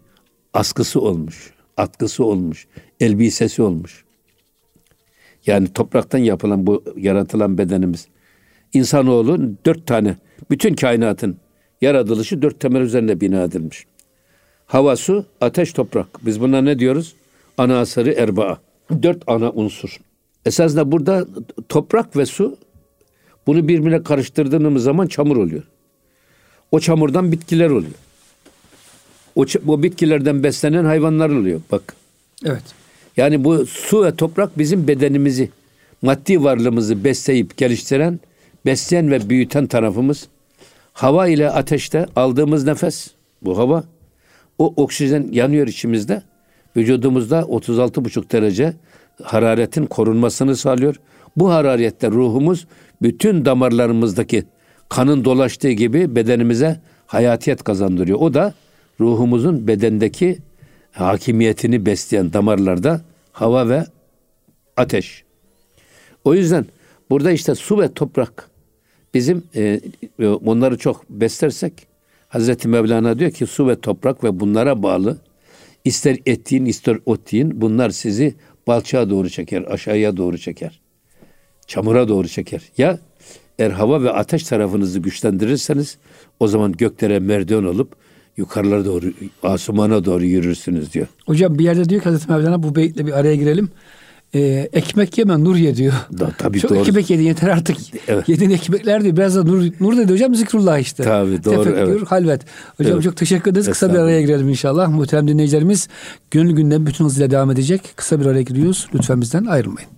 [0.53, 2.67] askısı olmuş, atkısı olmuş,
[2.99, 4.05] elbisesi olmuş.
[5.45, 8.07] Yani topraktan yapılan bu yaratılan bedenimiz.
[8.73, 10.15] İnsanoğlu dört tane,
[10.51, 11.37] bütün kainatın
[11.81, 13.85] yaratılışı dört temel üzerine bina edilmiş.
[14.65, 16.25] Hava, su, ateş, toprak.
[16.25, 17.15] Biz buna ne diyoruz?
[17.57, 18.57] Ana asarı erbaa.
[19.03, 19.97] Dört ana unsur.
[20.45, 21.25] Esasında burada
[21.69, 22.57] toprak ve su
[23.47, 25.63] bunu birbirine karıştırdığımız zaman çamur oluyor.
[26.71, 27.93] O çamurdan bitkiler oluyor.
[29.37, 31.61] O, o bitkilerden beslenen hayvanlar oluyor.
[31.71, 31.95] Bak.
[32.45, 32.63] Evet.
[33.17, 35.49] Yani bu su ve toprak bizim bedenimizi
[36.01, 38.19] maddi varlığımızı besleyip geliştiren,
[38.65, 40.27] besleyen ve büyüten tarafımız.
[40.93, 43.83] Hava ile ateşte aldığımız nefes, bu hava.
[44.57, 46.21] O oksijen yanıyor içimizde.
[46.77, 48.73] Vücudumuzda 36,5 derece
[49.23, 50.95] hararetin korunmasını sağlıyor.
[51.35, 52.67] Bu hararette ruhumuz
[53.01, 54.43] bütün damarlarımızdaki
[54.89, 58.19] kanın dolaştığı gibi bedenimize hayatiyet kazandırıyor.
[58.19, 58.53] O da
[58.99, 60.37] ruhumuzun bedendeki
[60.91, 63.85] hakimiyetini besleyen damarlarda hava ve
[64.77, 65.23] ateş.
[66.23, 66.65] O yüzden
[67.09, 68.49] burada işte su ve toprak
[69.13, 69.81] bizim e,
[70.19, 71.87] e, onları çok beslersek
[72.27, 75.17] Hazreti Mevlana diyor ki su ve toprak ve bunlara bağlı
[75.85, 78.35] ister et yiyin ister ot yiyin bunlar sizi
[78.67, 80.79] balçağa doğru çeker, aşağıya doğru çeker.
[81.67, 82.61] Çamura doğru çeker.
[82.77, 82.99] Ya
[83.59, 85.97] eğer hava ve ateş tarafınızı güçlendirirseniz
[86.39, 87.95] o zaman göklere merdiven olup
[88.37, 89.05] yukarılara doğru,
[89.43, 91.07] asumana doğru yürürsünüz diyor.
[91.25, 93.69] Hocam bir yerde diyor ki Hazreti Mevlana bu beyitle bir araya girelim.
[94.35, 95.93] Ee, ekmek yeme nur ye diyor.
[96.19, 96.79] Da, tabii Çok doğru.
[96.79, 97.77] ekmek yedin yeter artık.
[98.07, 98.29] Evet.
[98.29, 99.17] Yediğin ekmekler diyor.
[99.17, 101.03] Biraz da nur, nur dedi hocam zikrullah işte.
[101.03, 102.11] Tabii, doğru, Tefekkür, evet.
[102.11, 102.41] halvet.
[102.77, 103.03] Hocam Evet.
[103.03, 103.69] çok teşekkür ederiz.
[103.69, 104.89] Kısa bir araya girelim inşallah.
[104.89, 105.87] Muhterem dinleyicilerimiz
[106.31, 107.81] gönül gündem bütün hızıyla devam edecek.
[107.95, 108.87] Kısa bir araya giriyoruz.
[108.95, 109.89] Lütfen bizden ayrılmayın.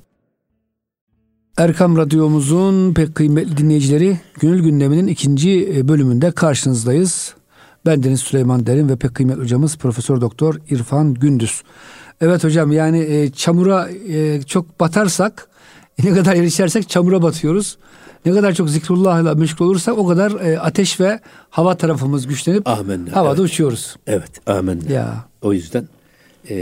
[1.57, 7.33] Erkam Radyomuzun pek kıymetli dinleyicileri Gönül Gündemi'nin ikinci e, bölümünde karşınızdayız.
[7.85, 11.61] Ben Deniz Süleyman Derin ve pek kıymetli hocamız Profesör Doktor İrfan Gündüz.
[12.21, 15.47] Evet hocam yani e, çamura e, çok batarsak
[16.03, 17.77] ne kadar erişersek çamura batıyoruz.
[18.25, 23.15] Ne kadar çok zikrullahla meşgul olursak o kadar e, ateş ve hava tarafımız güçlenip Amenna,
[23.15, 23.51] havada evet.
[23.51, 23.95] uçuyoruz.
[24.07, 24.83] Evet, amin.
[24.89, 25.25] Ya.
[25.41, 25.87] O yüzden
[26.49, 26.55] e,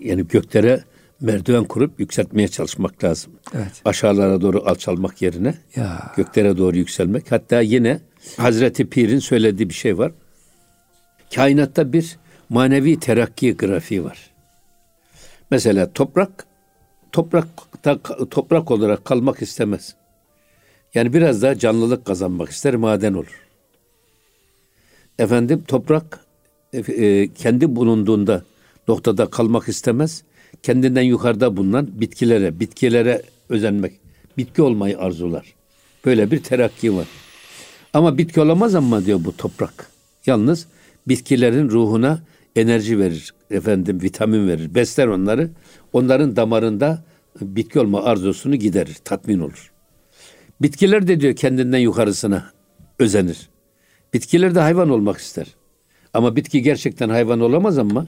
[0.00, 0.84] yani göklere
[1.20, 3.32] merdiven kurup yükseltmeye çalışmak lazım.
[3.54, 3.72] Evet.
[3.84, 6.12] Aşağılara doğru alçalmak yerine Ya.
[6.16, 7.32] göklere doğru yükselmek.
[7.32, 8.00] Hatta yine
[8.36, 10.12] Hazreti Pir'in söylediği bir şey var.
[11.34, 12.16] Kainatta bir
[12.48, 14.30] manevi terakki grafiği var.
[15.50, 16.46] Mesela toprak
[17.12, 17.98] toprakta
[18.30, 19.94] toprak olarak kalmak istemez.
[20.94, 23.40] Yani biraz daha canlılık kazanmak ister, maden olur.
[25.18, 26.20] Efendim toprak
[26.72, 28.44] e, e, kendi bulunduğunda
[28.88, 30.22] noktada kalmak istemez.
[30.62, 34.00] Kendinden yukarıda bulunan bitkilere, bitkilere özenmek,
[34.38, 35.54] bitki olmayı arzular.
[36.04, 37.06] Böyle bir terakki var.
[37.92, 39.90] Ama bitki olamaz ama diyor bu toprak.
[40.26, 40.66] Yalnız
[41.08, 42.22] bitkilerin ruhuna
[42.56, 45.50] enerji verir, efendim vitamin verir, besler onları.
[45.92, 47.04] Onların damarında
[47.40, 49.72] bitki olma arzusunu giderir, tatmin olur.
[50.62, 52.50] Bitkiler de diyor kendinden yukarısına
[52.98, 53.48] özenir.
[54.14, 55.46] Bitkiler de hayvan olmak ister.
[56.14, 58.06] Ama bitki gerçekten hayvan olamaz ama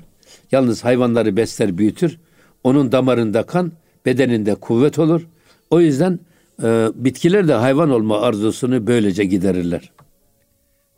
[0.52, 2.18] yalnız hayvanları besler, büyütür.
[2.64, 3.72] Onun damarında kan,
[4.06, 5.26] bedeninde kuvvet olur.
[5.70, 6.18] O yüzden
[6.62, 9.92] e, bitkiler de hayvan olma arzusunu böylece giderirler.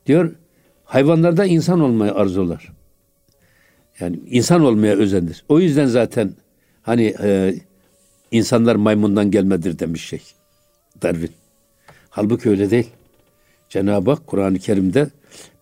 [0.07, 0.35] Diyor,
[0.89, 2.73] hayvanlarda insan olmayı arzular.
[4.01, 5.45] Yani insan olmaya özenir.
[5.49, 6.33] O yüzden zaten
[6.83, 7.55] hani e,
[8.31, 10.23] insanlar maymundan gelmedir demiş şey
[11.03, 11.31] Darwin.
[12.11, 12.91] Halbuki öyle değil.
[13.69, 15.11] Cenab-ı Hak Kur'an-ı Kerim'de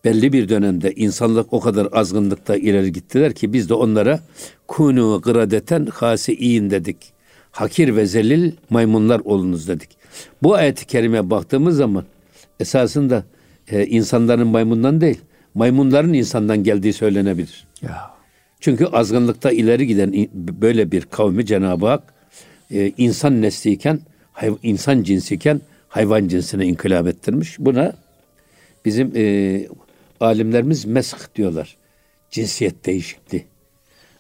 [0.05, 4.21] belli bir dönemde insanlık o kadar azgınlıkta ileri gittiler ki biz de onlara
[4.69, 6.97] kunu gradeten hasiin dedik.
[7.51, 9.91] Hakir ve zelil maymunlar olunuz dedik.
[10.43, 12.05] Bu ayet-i kerime baktığımız zaman
[12.61, 13.25] esasında
[13.71, 15.21] e, insanların maymundan değil,
[15.55, 17.67] maymunların insandan geldiği söylenebilir.
[17.83, 18.11] Ya.
[18.61, 22.03] Çünkü azgınlıkta ileri giden böyle bir kavmi Cenab-ı Hak
[22.71, 24.01] e, insan nesliyken,
[24.33, 27.59] hay- insan cinsiyken hayvan cinsine inkılap ettirmiş.
[27.59, 27.93] Buna
[28.85, 29.67] bizim e,
[30.21, 31.77] alimlerimiz mesk diyorlar.
[32.31, 33.45] Cinsiyet değişikliği.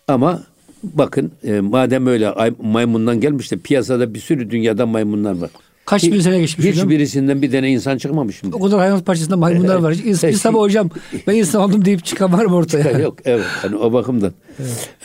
[0.09, 0.42] Ama
[0.82, 5.50] bakın e, madem öyle ay- maymundan gelmiş de piyasada bir sürü dünyada maymunlar var.
[5.87, 6.85] Kaç bin sene geçmiş hocam?
[6.85, 8.57] Hiçbirisinden bir tane insan çıkmamış şimdi.
[8.57, 9.94] O kadar hayvan parçasında maymunlar var.
[9.94, 10.90] Hiç Şey- insan hocam
[11.27, 12.99] ben insan oldum deyip çıkan var mı ortaya?
[12.99, 14.33] Yok evet hani o bakımdan.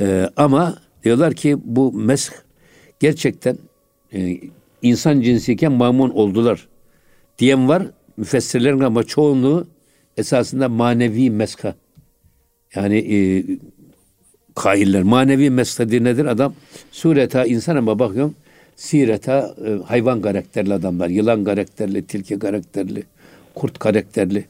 [0.01, 2.29] Ee, ama diyorlar ki bu mesh
[2.99, 3.57] gerçekten
[4.13, 4.39] e,
[4.81, 6.67] insan cinsiyken maymun oldular
[7.39, 7.83] diyen var
[8.17, 9.67] müfessirlerin ama çoğunluğu
[10.17, 11.75] esasında manevi meska.
[12.75, 13.43] Yani e,
[14.55, 16.25] kailler manevi meska nedir?
[16.25, 16.53] Adam
[16.91, 18.35] sureta insan ama bakıyorum
[18.81, 21.09] sireta e, hayvan karakterli adamlar.
[21.09, 23.03] Yılan karakterli, tilki karakterli,
[23.55, 24.45] kurt karakterli.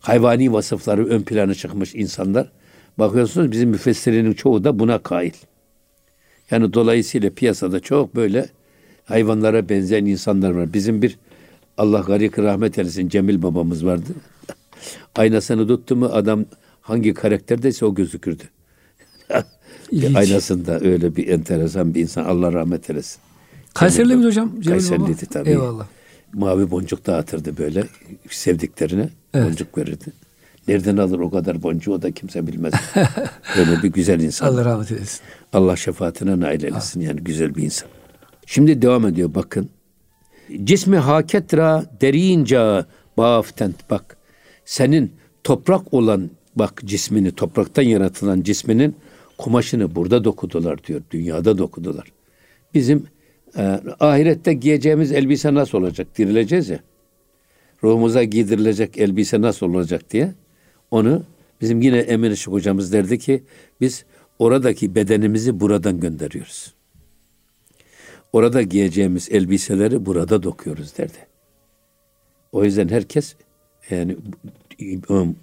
[0.00, 2.50] Hayvani vasıfları ön plana çıkmış insanlar.
[2.98, 5.32] Bakıyorsunuz bizim müfessirinin çoğu da buna kail.
[6.50, 8.48] Yani dolayısıyla piyasada çok böyle
[9.04, 10.72] hayvanlara benzeyen insanlar var.
[10.72, 11.18] Bizim bir
[11.78, 14.10] Allah garik rahmet eylesin Cemil babamız vardı.
[15.14, 16.44] Aynasını tuttu mu adam
[16.80, 18.42] hangi karakterdeyse o gözükürdü.
[19.90, 20.16] İlginç.
[20.16, 22.24] Aynasında öyle bir enteresan bir insan.
[22.24, 23.25] Allah rahmet eylesin.
[23.78, 24.28] Kayseri'li Cemil mi Baba.
[24.28, 24.60] hocam?
[24.60, 25.48] Kayserliydi tabii.
[25.50, 25.86] Eyvallah.
[26.32, 27.84] Mavi boncuk dağıtırdı böyle
[28.30, 29.08] sevdiklerine.
[29.34, 29.50] Evet.
[29.50, 30.12] Boncuk verirdi.
[30.68, 32.74] Nereden alır o kadar boncuğu da kimse bilmez.
[33.56, 34.46] Böyle bir güzel insan.
[34.46, 35.74] Allah Allah, rahmet eylesin.
[35.74, 37.00] şefaatine nail eylesin.
[37.00, 37.88] Yani güzel bir insan.
[38.46, 39.68] Şimdi devam ediyor bakın.
[40.64, 42.86] Cismi haketra derinca
[43.16, 44.16] baftent bak.
[44.64, 45.12] Senin
[45.44, 48.96] toprak olan bak cismini topraktan yaratılan cisminin
[49.38, 51.00] kumaşını burada dokudular diyor.
[51.10, 52.12] Dünyada dokudular.
[52.74, 53.06] Bizim
[53.56, 53.62] e,
[54.00, 56.18] ahirette giyeceğimiz elbise nasıl olacak?
[56.18, 56.80] Dirileceğiz ya.
[57.82, 60.32] Ruhumuza giydirilecek elbise nasıl olacak diye.
[60.90, 61.22] Onu
[61.60, 63.42] bizim yine Emin Işık hocamız derdi ki
[63.80, 64.04] biz
[64.38, 66.74] oradaki bedenimizi buradan gönderiyoruz.
[68.32, 71.18] Orada giyeceğimiz elbiseleri burada dokuyoruz derdi.
[72.52, 73.34] O yüzden herkes
[73.90, 74.16] yani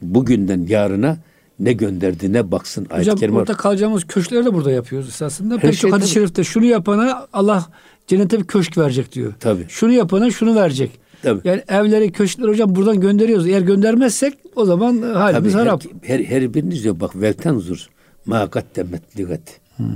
[0.02, 1.17] bugünden yarına
[1.63, 3.36] ne gönderdi ne baksın ayet Hocam kerime.
[3.36, 5.58] burada kalacağımız köşkleri de burada yapıyoruz esasında.
[5.58, 7.67] Pek şey, çok hadis-i şerifte şunu yapana Allah
[8.08, 9.34] cennete bir köşk verecek diyor.
[9.39, 9.65] Tabii.
[9.69, 10.91] Şunu yapana şunu verecek.
[11.21, 11.41] Tabii.
[11.43, 13.47] Yani evleri, köşkleri hocam buradan gönderiyoruz.
[13.47, 15.84] Eğer göndermezsek o zaman halimiz Tabii, harap.
[16.02, 17.88] Her, her, her biriniz diyor bak velten zur
[18.26, 19.60] ma gaddemet ligat.
[19.78, 19.88] Hmm.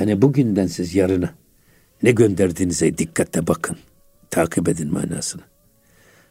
[0.00, 1.30] Yani bugünden siz yarına
[2.02, 3.76] ne gönderdiğinize dikkatle bakın.
[4.30, 5.42] Takip edin manasını.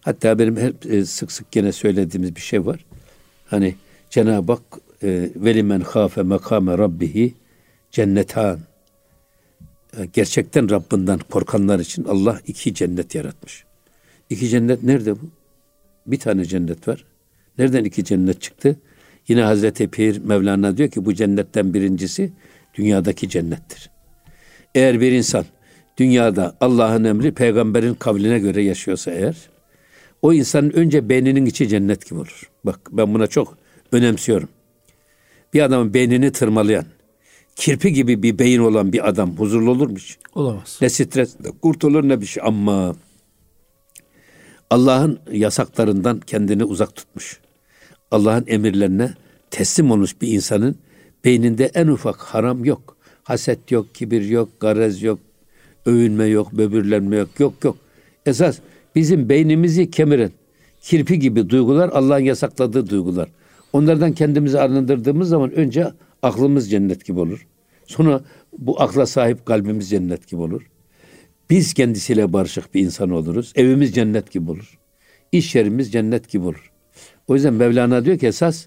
[0.01, 2.85] Hatta benim hep e, sık sık gene söylediğimiz bir şey var.
[3.45, 3.75] Hani
[4.15, 4.61] Cenab-ı Hak
[5.03, 7.33] e, velimen hafe makame rabbihi
[7.91, 8.59] cennetan.
[9.97, 13.65] E, gerçekten Rabbinden korkanlar için Allah iki cennet yaratmış.
[14.29, 15.29] İki cennet nerede bu?
[16.07, 17.05] Bir tane cennet var.
[17.57, 18.79] Nereden iki cennet çıktı?
[19.27, 22.31] Yine Hazreti Pir Mevlana diyor ki bu cennetten birincisi
[22.73, 23.89] dünyadaki cennettir.
[24.75, 25.45] Eğer bir insan
[25.97, 29.49] dünyada Allah'ın emri peygamberin kavline göre yaşıyorsa eğer
[30.21, 32.49] o insanın önce beyninin içi cennet gibi olur.
[32.63, 33.64] Bak ben buna çok
[33.95, 34.49] önemsiyorum.
[35.53, 36.85] Bir adamın beynini tırmalayan,
[37.55, 40.17] kirpi gibi bir beyin olan bir adam huzurlu olur mu hiç?
[40.35, 40.77] Olamaz.
[40.81, 42.95] Ne stres, kurtulur ne bir şey ama
[44.69, 47.39] Allah'ın yasaklarından kendini uzak tutmuş.
[48.11, 49.13] Allah'ın emirlerine
[49.51, 50.75] teslim olmuş bir insanın
[51.25, 52.97] beyninde en ufak haram yok.
[53.23, 55.19] Haset yok, kibir yok, garez yok,
[55.85, 57.77] övünme yok, böbürlenme yok, yok yok.
[58.25, 58.59] Esas
[58.95, 60.31] bizim beynimizi kemiren
[60.81, 63.29] kirpi gibi duygular Allah'ın yasakladığı duygular.
[63.75, 65.87] Onlardan kendimizi arındırdığımız zaman önce
[66.21, 67.47] aklımız cennet gibi olur.
[67.85, 68.21] Sonra
[68.57, 70.69] bu akla sahip kalbimiz cennet gibi olur.
[71.49, 73.53] Biz kendisiyle barışık bir insan oluruz.
[73.55, 74.79] Evimiz cennet gibi olur.
[75.31, 76.71] İş yerimiz cennet gibi olur.
[77.27, 78.65] O yüzden Mevlana diyor ki esas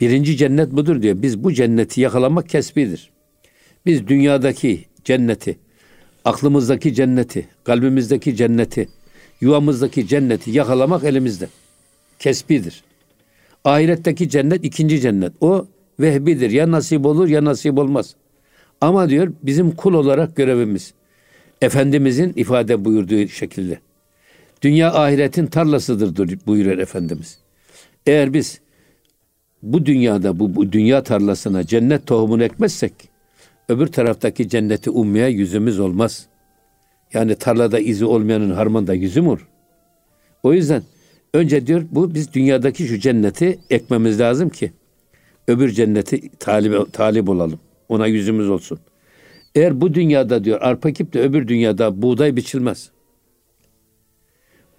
[0.00, 1.22] birinci cennet budur diyor.
[1.22, 3.10] Biz bu cenneti yakalamak kesbidir.
[3.86, 5.58] Biz dünyadaki cenneti,
[6.24, 8.88] aklımızdaki cenneti, kalbimizdeki cenneti,
[9.40, 11.48] yuvamızdaki cenneti yakalamak elimizde.
[12.18, 12.82] Kesbidir.
[13.66, 15.32] Ahiretteki cennet ikinci cennet.
[15.40, 15.66] O
[16.00, 16.50] vehbidir.
[16.50, 18.14] Ya nasip olur ya nasip olmaz.
[18.80, 20.94] Ama diyor bizim kul olarak görevimiz.
[21.62, 23.78] Efendimizin ifade buyurduğu şekilde.
[24.62, 27.38] Dünya ahiretin tarlasıdır buyuruyor Efendimiz.
[28.06, 28.60] Eğer biz
[29.62, 32.92] bu dünyada bu, bu dünya tarlasına cennet tohumunu ekmezsek
[33.68, 36.26] öbür taraftaki cenneti ummaya yüzümüz olmaz.
[37.12, 39.48] Yani tarlada izi olmayanın harmanda yüzü mü olur?
[40.42, 40.82] O yüzden
[41.34, 44.72] önce diyor bu biz dünyadaki şu cenneti ekmemiz lazım ki
[45.48, 47.60] öbür cenneti talip, talip olalım.
[47.88, 48.78] Ona yüzümüz olsun.
[49.54, 52.90] Eğer bu dünyada diyor arpa ekip de öbür dünyada buğday biçilmez.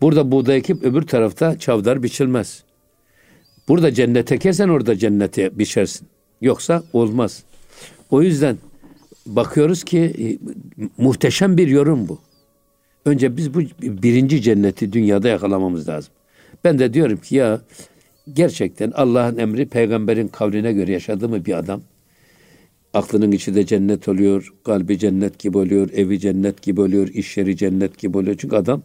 [0.02, 2.64] Burada buğday ekip öbür tarafta çavdar biçilmez.
[3.68, 6.08] Burada cennete ekersen orada cennete biçersin.
[6.42, 7.44] Yoksa olmaz.
[8.12, 8.58] O yüzden
[9.26, 10.26] bakıyoruz ki e,
[10.98, 12.20] muhteşem bir yorum bu.
[13.06, 16.14] Önce biz bu birinci cenneti dünyada yakalamamız lazım.
[16.68, 17.62] Ben de diyorum ki ya
[18.34, 21.82] gerçekten Allah'ın emri peygamberin kavline göre yaşadı mı bir adam?
[22.94, 27.58] Aklının içi de cennet oluyor, kalbi cennet gibi oluyor, evi cennet gibi oluyor, iş yeri
[27.58, 28.38] cennet gibi oluyor.
[28.40, 28.84] Çünkü adam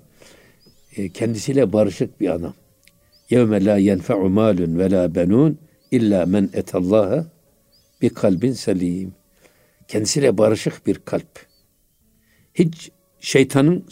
[0.96, 2.54] e, kendisiyle barışık bir adam.
[3.30, 5.58] Yevme la yenfe'u malun ve la benun
[5.90, 7.26] illa men etallaha
[8.02, 9.14] bir kalbin selim.
[9.88, 11.46] Kendisiyle barışık bir kalp.
[12.54, 12.90] Hiç
[13.20, 13.84] şeytanın,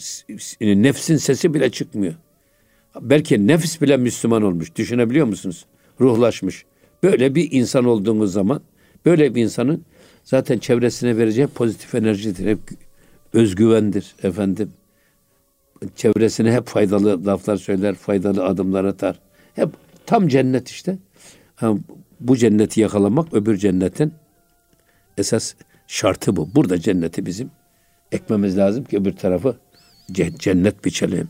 [0.61, 2.15] nefsin sesi bile çıkmıyor.
[3.01, 4.75] Belki nefis bile Müslüman olmuş.
[4.75, 5.65] Düşünebiliyor musunuz?
[6.01, 6.65] Ruhlaşmış.
[7.03, 8.61] Böyle bir insan olduğunuz zaman,
[9.05, 9.85] böyle bir insanın
[10.23, 12.45] zaten çevresine vereceği pozitif enerjidir.
[12.45, 12.59] Hep
[13.33, 14.71] özgüvendir efendim.
[15.95, 19.19] Çevresine hep faydalı laflar söyler, faydalı adımlar atar.
[19.55, 19.69] Hep
[20.05, 20.97] tam cennet işte.
[22.19, 24.13] bu cenneti yakalamak öbür cennetin
[25.17, 25.53] esas
[25.87, 26.55] şartı bu.
[26.55, 27.51] Burada cenneti bizim
[28.11, 29.57] ekmemiz lazım ki öbür tarafı
[30.39, 31.29] cennet biçelim.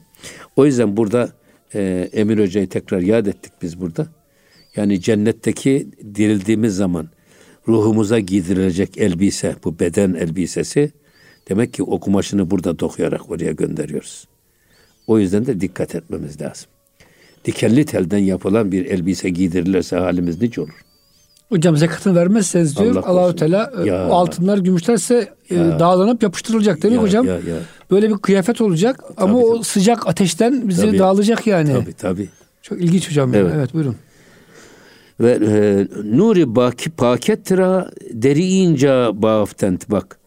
[0.56, 1.30] O yüzden burada
[1.76, 4.08] e, Emir Hoca'yı tekrar yad ettik biz burada.
[4.76, 7.10] Yani cennetteki dirildiğimiz zaman
[7.68, 10.92] ruhumuza giydirilecek elbise, bu beden elbisesi
[11.50, 14.28] demek ki o kumaşını burada dokuyarak oraya gönderiyoruz.
[15.08, 16.68] O yüzden de dikkat etmemiz lazım.
[17.46, 20.82] Dikenli telden yapılan bir elbise giydirilirse halimiz nice olur.
[21.50, 24.10] Hocam zekatını vermezseniz diyor Allah Allahu Teala e, ya.
[24.10, 25.80] o altınlar gümüşlerse e, ya.
[25.80, 27.26] dağlanıp yapıştırılacak değil mi ya, hocam?
[27.26, 27.58] Ya, ya.
[27.92, 29.64] Böyle bir kıyafet olacak ama Tabii, o tabii.
[29.64, 31.00] sıcak ateşten bizi Tabii.
[31.00, 31.74] dağılacak yani.
[31.74, 32.30] Tabii tabii.
[32.62, 33.36] Çok ilginç hocam.
[33.36, 33.74] Evet, Evet.
[33.74, 33.96] buyurun.
[35.20, 40.20] Ve e, nuri baki pakettra deriyince baftent bak.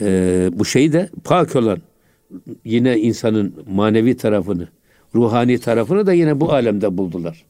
[0.00, 1.78] E, bu şey de pak olan
[2.64, 4.68] yine insanın manevi tarafını,
[5.14, 7.44] ruhani tarafını da yine bu alemde buldular.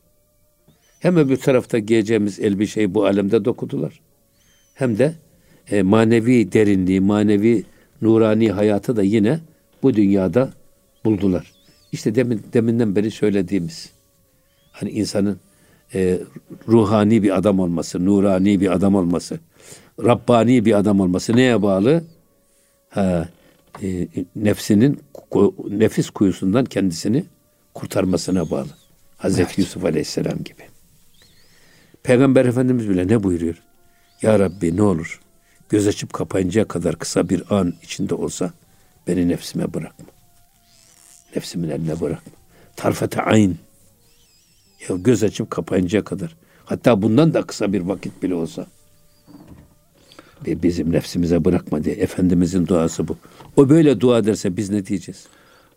[1.00, 4.00] Hem öbür tarafta giyeceğimiz elbiseyi bu alemde dokudular.
[4.74, 5.12] Hem de
[5.70, 7.64] e, manevi derinliği, manevi
[8.02, 9.38] nurani hayatı da yine
[9.82, 10.52] bu dünyada
[11.04, 11.52] buldular.
[11.92, 13.90] İşte demin deminden beri söylediğimiz
[14.72, 15.40] hani insanın
[15.94, 16.20] e,
[16.68, 19.40] ruhani bir adam olması, nurani bir adam olması,
[20.04, 22.04] Rabbani bir adam olması neye bağlı?
[22.90, 23.28] Ha,
[23.82, 25.00] e, nefsinin
[25.68, 27.24] nefis kuyusundan kendisini
[27.74, 28.68] kurtarmasına bağlı.
[29.16, 30.62] Hazreti Yusuf Aleyhisselam gibi.
[32.02, 33.62] Peygamber Efendimiz bile ne buyuruyor?
[34.22, 35.20] Ya Rabbi ne olur
[35.72, 38.52] göz açıp kapayıncaya kadar kısa bir an içinde olsa
[39.06, 40.06] beni nefsime bırakma.
[41.36, 42.32] Nefsimin eline bırakma.
[42.76, 43.56] Tarfete ayn.
[44.88, 46.36] Ya göz açıp kapayıncaya kadar.
[46.64, 48.66] Hatta bundan da kısa bir vakit bile olsa.
[50.46, 51.94] Ve bizim nefsimize bırakma diye.
[51.94, 53.16] Efendimizin duası bu.
[53.56, 55.26] O böyle dua ederse biz ne diyeceğiz?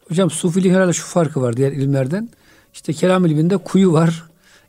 [0.08, 2.30] Hocam sufilik herhalde şu farkı var diğer ilimlerden.
[2.74, 4.24] İşte kelam ilminde kuyu var,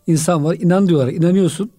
[0.06, 0.56] insan var.
[0.60, 1.08] İnan diyorlar.
[1.12, 1.70] inanıyorsun.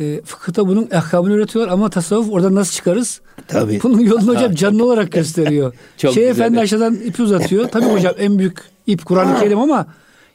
[0.00, 3.20] E, fıkıhta bunun ahkamını öğretiyorlar ama tasavvuf oradan nasıl çıkarız?
[3.48, 3.80] Tabii.
[3.82, 5.74] Bunun yolunu hocam canlı olarak gösteriyor.
[5.96, 6.42] Çok şey güzel.
[6.44, 7.68] efendi aşağıdan ipi uzatıyor.
[7.68, 9.86] Tabii hocam en büyük ip Kur'an-ı Kerim ama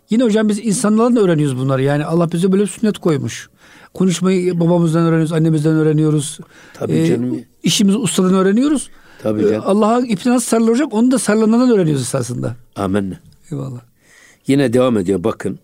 [0.09, 1.83] yine hocam biz insanlardan da öğreniyoruz bunları.
[1.83, 3.49] Yani Allah bize böyle bir sünnet koymuş.
[3.93, 6.39] Konuşmayı babamızdan öğreniyoruz, annemizden öğreniyoruz.
[6.73, 7.39] Tabii canım.
[7.63, 8.89] İşimizi ustadan öğreniyoruz.
[9.23, 9.63] Tabii Ee, canım.
[9.65, 12.55] Allah'a ipine nasıl sarılacak onu da sarılanlardan öğreniyoruz esasında.
[12.75, 13.15] Amenna.
[13.51, 13.79] Eyvallah.
[14.47, 15.59] Yine devam ediyor bakın.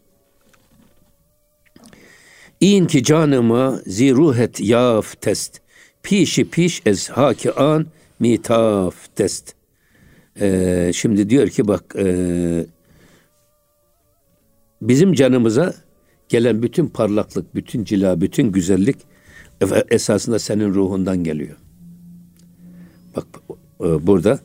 [2.62, 5.62] İn ki canıma ziruhet yaf test.
[6.04, 7.86] Pişi piş ez haki an
[8.20, 9.54] mitaf test.
[10.42, 12.66] Ee, şimdi diyor ki bak e,
[14.82, 15.74] bizim canımıza
[16.30, 18.98] gelen bütün parlaklık, bütün cila, bütün güzellik
[19.90, 21.58] esasında senin ruhundan geliyor.
[23.16, 23.26] Bak
[23.82, 24.40] e, burada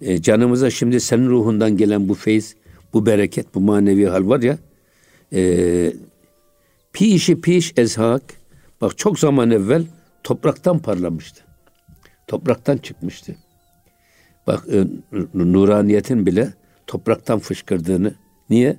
[0.00, 2.56] e, canımıza şimdi senin ruhundan gelen bu feyiz,
[2.92, 4.58] bu bereket, bu manevi hal var ya
[5.32, 5.92] e,
[6.92, 8.22] pişi piş ezhak
[8.80, 9.84] bak çok zaman evvel
[10.24, 11.40] topraktan parlamıştı.
[12.26, 13.36] Topraktan çıkmıştı.
[14.46, 14.84] Bak e,
[15.34, 16.54] nuraniyetin bile
[16.86, 18.14] topraktan fışkırdığını
[18.50, 18.76] niye?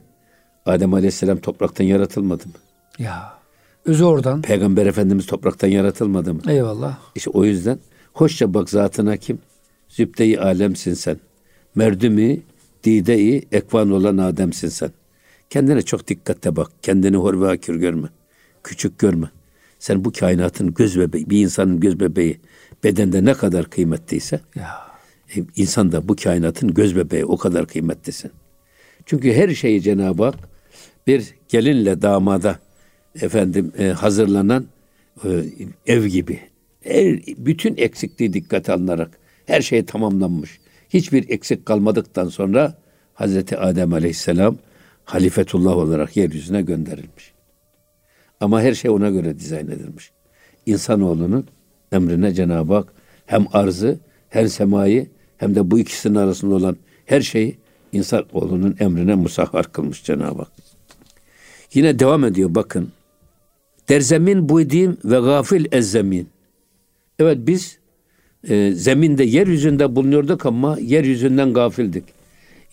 [0.65, 2.53] Adem Aleyhisselam topraktan yaratılmadı mı?
[2.99, 3.33] Ya.
[3.85, 4.41] Özü oradan.
[4.41, 6.41] Peygamber Efendimiz topraktan yaratılmadı mı?
[6.47, 6.97] Eyvallah.
[7.15, 7.79] İşte o yüzden
[8.13, 9.39] hoşça bak zatına kim?
[9.89, 11.17] Zübde-i alemsin sen.
[11.75, 12.41] Merdümi,
[12.83, 14.91] dide-i ekvan olan Adem'sin sen.
[15.51, 16.71] Kendine çok dikkatle bak.
[16.81, 18.07] Kendini hor ve hakir görme.
[18.63, 19.27] Küçük görme.
[19.79, 22.39] Sen bu kainatın göz bebeği, bir insanın göz bebeği
[22.83, 24.77] bedende ne kadar kıymetliyse Ya.
[25.35, 28.31] e, insan da bu kainatın göz bebeği o kadar kıymetlisin.
[29.05, 30.35] Çünkü her şeyi Cenab-ı Hak
[31.07, 32.59] bir gelinle damada
[33.21, 34.65] efendim e, hazırlanan
[35.25, 35.29] e,
[35.87, 36.39] ev gibi.
[36.83, 40.59] Her, bütün eksikliği dikkate alınarak her şey tamamlanmış.
[40.89, 42.77] Hiçbir eksik kalmadıktan sonra
[43.13, 44.57] Hazreti Adem Aleyhisselam
[45.13, 47.33] halifetullah olarak yeryüzüne gönderilmiş.
[48.39, 50.11] Ama her şey ona göre dizayn edilmiş.
[50.65, 51.45] İnsanoğlunun
[51.91, 52.93] emrine Cenab-ı Hak
[53.25, 57.57] hem arzı hem semayı hem de bu ikisinin arasında olan her şeyi
[57.91, 60.51] insanoğlunun emrine musahhar kılmış Cenab-ı Hak.
[61.73, 62.91] Yine devam ediyor bakın.
[63.89, 66.29] Derzemin buydim ve gafil ez zemin.
[67.19, 67.77] Evet biz
[68.49, 72.20] e, zeminde yeryüzünde bulunuyorduk ama yeryüzünden gafildik.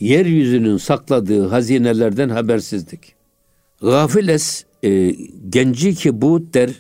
[0.00, 3.14] Yeryüzünün sakladığı hazinelerden habersizdik.
[3.80, 5.14] Gafil es e,
[5.48, 6.70] genci ki bu der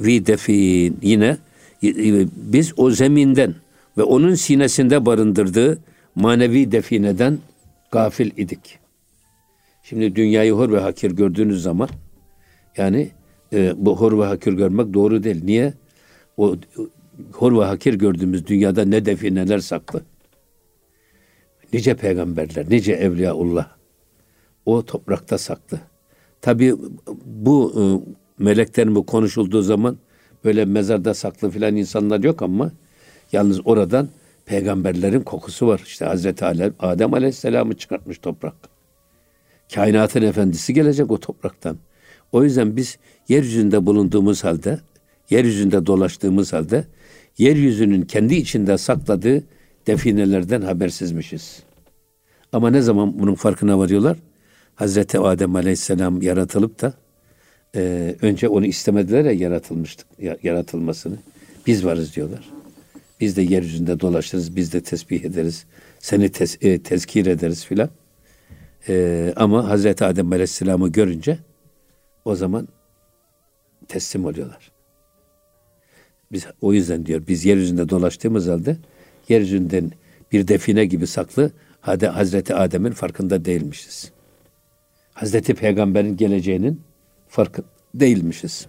[0.00, 1.36] vi defin yine
[1.84, 3.54] e, biz o zeminden
[3.98, 5.78] ve onun sinesinde barındırdığı
[6.14, 7.38] manevi defineden
[7.90, 8.78] gafil idik.
[9.82, 11.88] Şimdi dünyayı hor ve hakir gördüğünüz zaman
[12.76, 13.10] yani
[13.52, 15.44] e, bu hor ve hakir görmek doğru değil.
[15.44, 15.74] Niye?
[16.36, 16.56] O
[17.32, 20.02] hor ve hakir gördüğümüz dünyada ne defineler saklı.
[21.72, 23.68] Nice peygamberler, nice evliyaullah.
[24.66, 25.80] O toprakta saklı.
[26.40, 26.74] Tabi
[27.24, 27.82] bu e,
[28.44, 29.98] meleklerin bu konuşulduğu zaman
[30.44, 32.72] böyle mezarda saklı filan insanlar yok ama
[33.32, 34.08] yalnız oradan
[34.46, 35.82] peygamberlerin kokusu var.
[35.86, 38.54] İşte Hazreti Adem, Adem Aleyhisselam'ı çıkartmış toprak.
[39.74, 41.78] Kainatın efendisi gelecek o topraktan.
[42.32, 42.98] O yüzden biz
[43.28, 44.80] yeryüzünde bulunduğumuz halde,
[45.30, 46.84] yeryüzünde dolaştığımız halde,
[47.38, 49.44] yeryüzünün kendi içinde sakladığı
[49.88, 51.62] definelerden habersizmişiz.
[52.52, 54.16] Ama ne zaman bunun farkına varıyorlar?
[54.74, 56.94] Hazreti Adem Aleyhisselam yaratılıp da
[57.76, 61.16] e, önce onu istemediler ya yaratılmıştık, ya- yaratılmasını.
[61.66, 62.48] Biz varız diyorlar.
[63.20, 65.64] Biz de yeryüzünde dolaşırız, biz de tesbih ederiz.
[65.98, 67.90] Seni tez, e, tezkir ederiz filan.
[68.88, 71.38] E, ama Hazreti Adem Aleyhisselam'ı görünce
[72.24, 72.68] o zaman
[73.88, 74.70] teslim oluyorlar.
[76.32, 78.76] Biz o yüzden diyor biz yeryüzünde dolaştığımız halde
[79.28, 79.92] yeryüzünden
[80.32, 81.50] bir define gibi saklı
[81.80, 84.10] hadi Hazreti Adem'in farkında değilmişiz.
[85.14, 86.80] Hazreti Peygamber'in geleceğinin
[87.28, 87.62] farkı
[87.94, 88.66] değilmişiz.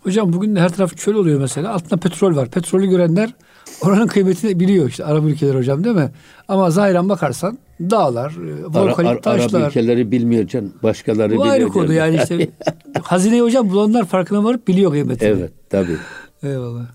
[0.00, 1.72] Hocam bugün her taraf çöl oluyor mesela.
[1.72, 2.50] Altında petrol var.
[2.50, 3.34] Petrolü görenler
[3.82, 6.10] oranın kıymetini biliyor işte Arap ülkeler hocam değil mi?
[6.48, 9.60] Ama zahiren bakarsan dağlar, e, volkanik Ara, taşlar.
[9.60, 10.72] Arap ülkeleri bilmiyor can.
[10.82, 11.48] Başkaları Bu biliyor.
[11.48, 12.48] ayrı konu yani işte.
[13.02, 15.28] hazineyi hocam bulanlar farkına varıp biliyor kıymetini.
[15.28, 15.96] evet tabii.
[16.42, 16.86] Eyvallah.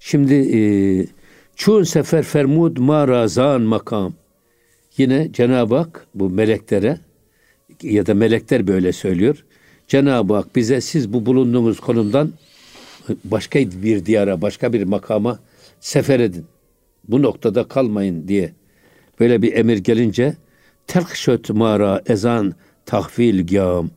[0.00, 0.60] Şimdi e,
[1.58, 4.12] çun sefer fermud ma razan makam.
[4.96, 6.98] Yine Cenab-ı Hak bu meleklere
[7.82, 9.44] ya da melekler böyle söylüyor.
[9.88, 12.32] Cenab-ı Hak bize siz bu bulunduğumuz konumdan
[13.24, 15.38] başka bir diyara, başka bir makama
[15.80, 16.44] sefer edin.
[17.08, 18.52] Bu noktada kalmayın diye
[19.20, 20.36] böyle bir emir gelince
[20.86, 22.54] terk şöt mara ezan
[22.86, 23.90] tahvil gam.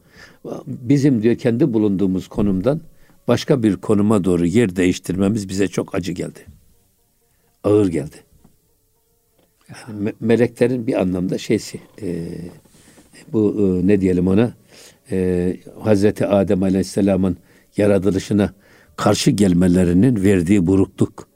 [0.67, 2.81] Bizim diyor kendi bulunduğumuz konumdan
[3.27, 6.60] başka bir konuma doğru yer değiştirmemiz bize çok acı geldi.
[7.63, 8.15] Ağır geldi.
[9.69, 12.27] Yani me- meleklerin bir anlamda şeysi e,
[13.33, 14.53] bu e, ne diyelim ona
[15.11, 17.37] e, Hazreti Adem Aleyhisselam'ın
[17.77, 18.53] yaratılışına
[18.95, 21.27] karşı gelmelerinin verdiği burukluk.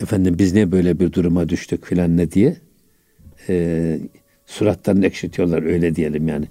[0.00, 2.56] Efendim biz niye böyle bir duruma düştük filan ne diye
[3.48, 3.98] e,
[4.46, 6.48] suratlarını ekşitiyorlar öyle diyelim yani.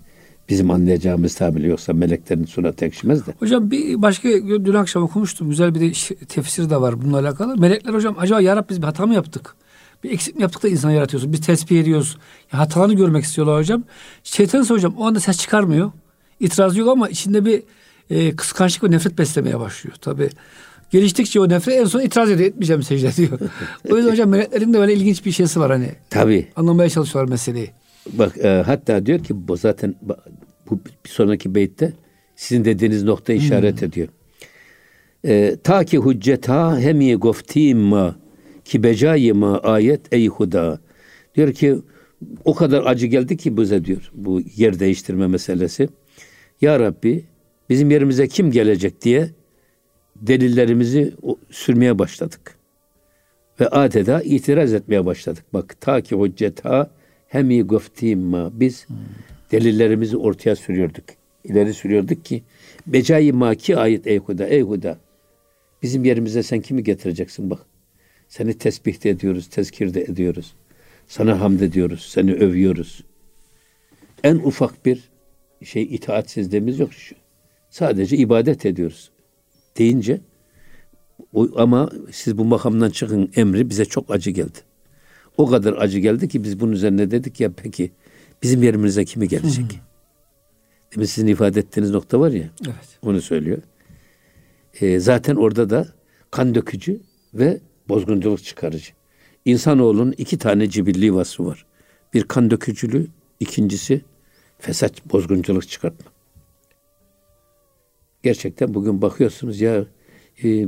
[0.52, 3.34] Bizim anlayacağımız tabirle yoksa meleklerin suratı ekşimez de.
[3.40, 5.50] Hocam bir başka dün akşam okumuştum.
[5.50, 5.92] Güzel bir de
[6.26, 7.58] tefsir de var bununla alakalı.
[7.58, 9.56] Melekler hocam acaba ya Rabbi biz bir hata mı yaptık?
[10.04, 11.34] Bir eksik mi yaptık da insan yaratıyorsun?
[11.34, 12.18] Biz tesbih ediyoruz.
[12.54, 13.84] Ya hatalarını görmek istiyorlar hocam.
[14.24, 15.92] Şeytan hocam o anda ses çıkarmıyor.
[16.40, 17.64] İtiraz yok ama içinde bir
[18.10, 19.96] e, kıskançlık ve nefret beslemeye başlıyor.
[20.02, 20.30] Tabi
[20.90, 22.50] geliştikçe o nefret en son itiraz ediyor.
[22.50, 23.40] Etmeyeceğim secde diyor.
[23.92, 25.92] o yüzden hocam meleklerin de böyle ilginç bir şeysi var hani.
[26.10, 26.48] Tabii.
[26.56, 27.72] Anlamaya çalışıyorlar meseleyi.
[28.14, 29.96] Bak e, hatta diyor ki bu zaten
[30.72, 31.94] bu bir sonraki beytte
[32.36, 34.08] sizin dediğiniz nokta işaret ediyor.
[35.26, 38.16] E, ta ki hücceta hemi goftim ma
[38.66, 40.80] ki becayi ma ayet ey huda.
[41.36, 41.78] Diyor ki
[42.46, 45.90] o kadar acı geldi ki bize diyor bu yer değiştirme meselesi.
[46.62, 47.26] Ya Rabbi
[47.70, 49.30] bizim yerimize kim gelecek diye
[50.16, 51.14] delillerimizi
[51.50, 52.56] sürmeye başladık.
[53.60, 55.44] Ve adeta itiraz etmeye başladık.
[55.54, 56.92] Bak ta ki hücceta
[57.28, 58.88] hemi goftimma biz
[59.52, 61.04] delillerimizi ortaya sürüyorduk.
[61.44, 62.44] İleri sürüyorduk ki
[62.88, 64.98] becai ma ki ayet ey huda ey huda
[65.82, 67.60] bizim yerimize sen kimi getireceksin bak.
[68.28, 70.54] Seni tesbih de ediyoruz, tezkir de ediyoruz.
[71.08, 73.04] Sana hamd ediyoruz, seni övüyoruz.
[74.24, 75.10] En ufak bir
[75.64, 76.94] şey itaatsizliğimiz yok.
[76.94, 77.16] Şu-
[77.70, 79.12] Sadece ibadet ediyoruz
[79.78, 80.22] deyince
[81.34, 84.60] o, ama siz bu makamdan çıkın emri bize çok acı geldi.
[85.38, 87.92] O kadar acı geldi ki biz bunun üzerine dedik ya peki
[88.44, 89.80] bizim yerimize kimi gelecek?
[90.96, 92.76] Demin sizin ifade ettiğiniz nokta var ya Evet.
[93.02, 93.58] onu söylüyor.
[94.82, 95.88] Ee, zaten orada da
[96.32, 97.02] kan dökücü
[97.34, 98.92] ve bozgunculuk çıkarıcı.
[99.46, 101.66] İnsanoğlunun iki tane cibilli vasfı var.
[102.14, 103.08] Bir kan dökücülüğü,
[103.40, 104.02] ikincisi
[104.60, 106.12] fesat, bozgunculuk çıkartma.
[108.24, 109.86] Gerçekten bugün bakıyorsunuz ya
[110.44, 110.68] e,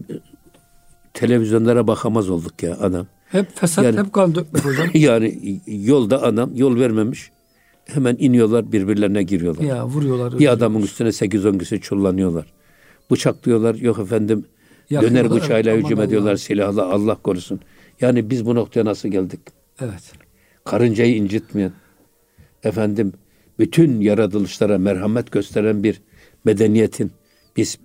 [1.14, 3.08] televizyonlara bakamaz olduk ya adam.
[3.28, 4.88] Hep fesat, Yani- hep kan dökmek hocam.
[4.94, 7.32] Yani yolda adam yol vermemiş.
[7.86, 9.64] Hemen iniyorlar birbirlerine giriyorlar.
[9.64, 10.40] ya vuruyorlar.
[10.40, 12.54] Bir adamın üstüne 8-10 kişi çullanıyorlar.
[13.12, 13.76] Bıçaklıyorlar.
[13.76, 14.46] Yok efendim
[14.90, 16.38] Yakıyorlar, döner bıçağıyla evet, hücum ediyorlar Allah'ım.
[16.38, 17.60] silahla Allah korusun.
[18.02, 19.40] Yani biz bu noktaya nasıl geldik?
[19.82, 20.14] Evet.
[20.64, 21.72] Karıncayı incitmeyen,
[22.64, 23.14] efendim
[23.60, 26.02] bütün yaratılışlara merhamet gösteren bir
[26.46, 27.12] medeniyetin,
[27.58, 27.78] biz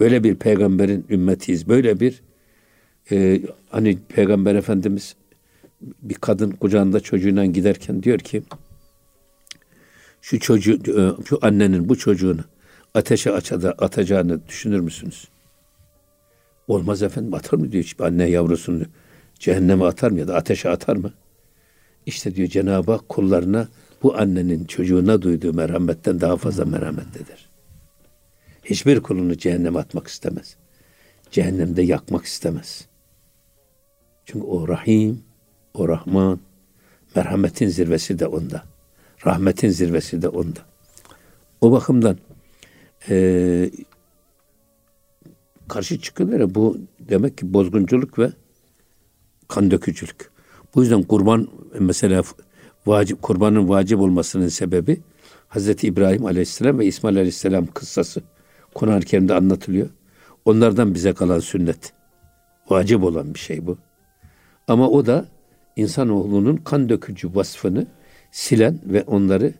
[0.00, 1.68] böyle bir peygamberin ümmetiyiz.
[1.68, 2.22] Böyle bir
[3.12, 3.40] e,
[3.70, 5.16] hani peygamber efendimiz
[6.02, 8.42] bir kadın kucağında çocuğuyla giderken diyor ki
[10.26, 12.40] şu çocuğu e, şu annenin bu çocuğunu
[12.94, 15.28] ateşe açada atacağını düşünür müsünüz?
[16.68, 18.84] Olmaz efendim atar mı diyor hiçbir anne yavrusunu
[19.38, 21.12] cehenneme atar mı ya da ateşe atar mı?
[22.06, 23.68] İşte diyor Cenab-ı Hak kullarına
[24.02, 27.48] bu annenin çocuğuna duyduğu merhametten daha fazla merhametlidir.
[28.64, 30.56] Hiçbir kulunu cehenneme atmak istemez.
[31.30, 32.86] Cehennemde yakmak istemez.
[34.24, 35.22] Çünkü o Rahim,
[35.74, 36.40] o Rahman,
[37.16, 38.75] merhametin zirvesi de onda.
[39.26, 40.60] Rahmetin zirvesi de onda.
[41.60, 42.16] O bakımdan
[43.08, 43.70] eee
[45.68, 48.30] karşı ya bu demek ki bozgunculuk ve
[49.48, 50.30] kan dökücülük.
[50.74, 51.48] Bu yüzden kurban
[51.78, 52.22] mesela
[52.86, 55.00] vacip kurbanın vacip olmasının sebebi
[55.48, 58.22] Hazreti İbrahim Aleyhisselam ve İsmail Aleyhisselam kıssası
[58.74, 59.88] Kur'an-ı Kerim'de anlatılıyor.
[60.44, 61.92] Onlardan bize kalan sünnet.
[62.70, 63.78] Vacip olan bir şey bu.
[64.68, 65.28] Ama o da
[65.76, 67.86] insanoğlunun kan dökücü vasfını
[68.32, 69.52] silen ve onları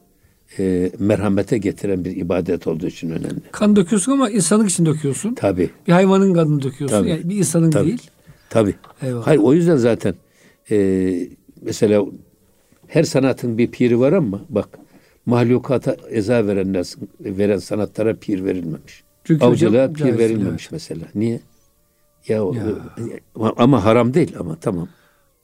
[0.59, 3.41] e, merhamete getiren bir ibadet olduğu için önemli.
[3.53, 5.35] Kan döküyorsun ama insanlık için döküyorsun.
[5.35, 5.71] Tabi.
[5.87, 6.97] Bir hayvanın kanını döküyorsun.
[6.99, 7.09] Tabii.
[7.11, 7.87] Yani bir insanın Tabii.
[7.87, 8.11] değil.
[8.51, 8.75] Tabi.
[9.23, 10.15] Hayır o yüzden zaten
[10.71, 11.29] e,
[11.63, 12.05] mesela
[12.87, 14.69] her sanatın bir piri var ama bak
[15.27, 16.87] mahlukata eza verenler
[17.21, 19.03] veren sanatlara pir verilmemiş.
[19.25, 21.05] Çünkü Avcılığa hocam pir verilmemiş mesela.
[21.15, 21.41] Niye?
[22.29, 22.43] Ya, Ya.
[23.35, 24.89] ama- ama haram değil ama tamam.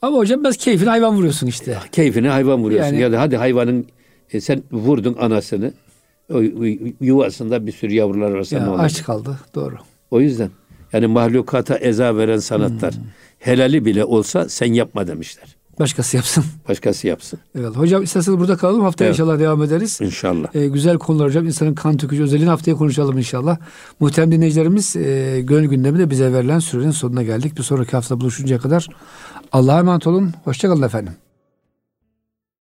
[0.02, 1.78] Ama hocam biraz keyfini hayvan vuruyorsun işte.
[1.92, 2.88] Keyfine hayvan vuruyorsun.
[2.92, 3.86] Yani- Ya da hadi hayvanın
[4.32, 5.72] e, sen vurdun anasını.
[6.32, 9.38] O yu- yuvasında bir sürü yavrular varsa ne Ya, aç kaldı.
[9.54, 9.74] Doğru.
[10.10, 10.50] O yüzden
[10.92, 13.00] yani mahlukata eza veren sanatlar Hmm.
[13.38, 15.56] helali bile olsa sen yapma demişler.
[15.80, 16.44] Başkası yapsın.
[16.68, 17.38] Başkası yapsın.
[17.58, 17.76] Evet.
[17.76, 18.80] Hocam isterseniz burada kalalım.
[18.82, 19.18] Haftaya Evet.
[19.18, 19.98] inşallah devam ederiz.
[20.00, 20.54] İnşallah.
[20.54, 21.46] Ee, güzel konular hocam.
[21.46, 23.56] İnsanın kan tükücü özelliğini haftaya konuşalım inşallah.
[24.00, 27.58] Muhterem dinleyicilerimiz e, gönül gündemi de bize verilen sürenin sonuna geldik.
[27.58, 28.88] Bir sonraki hafta buluşuncaya kadar
[29.52, 30.32] Allah'a emanet olun.
[30.44, 31.12] Hoşçakalın efendim.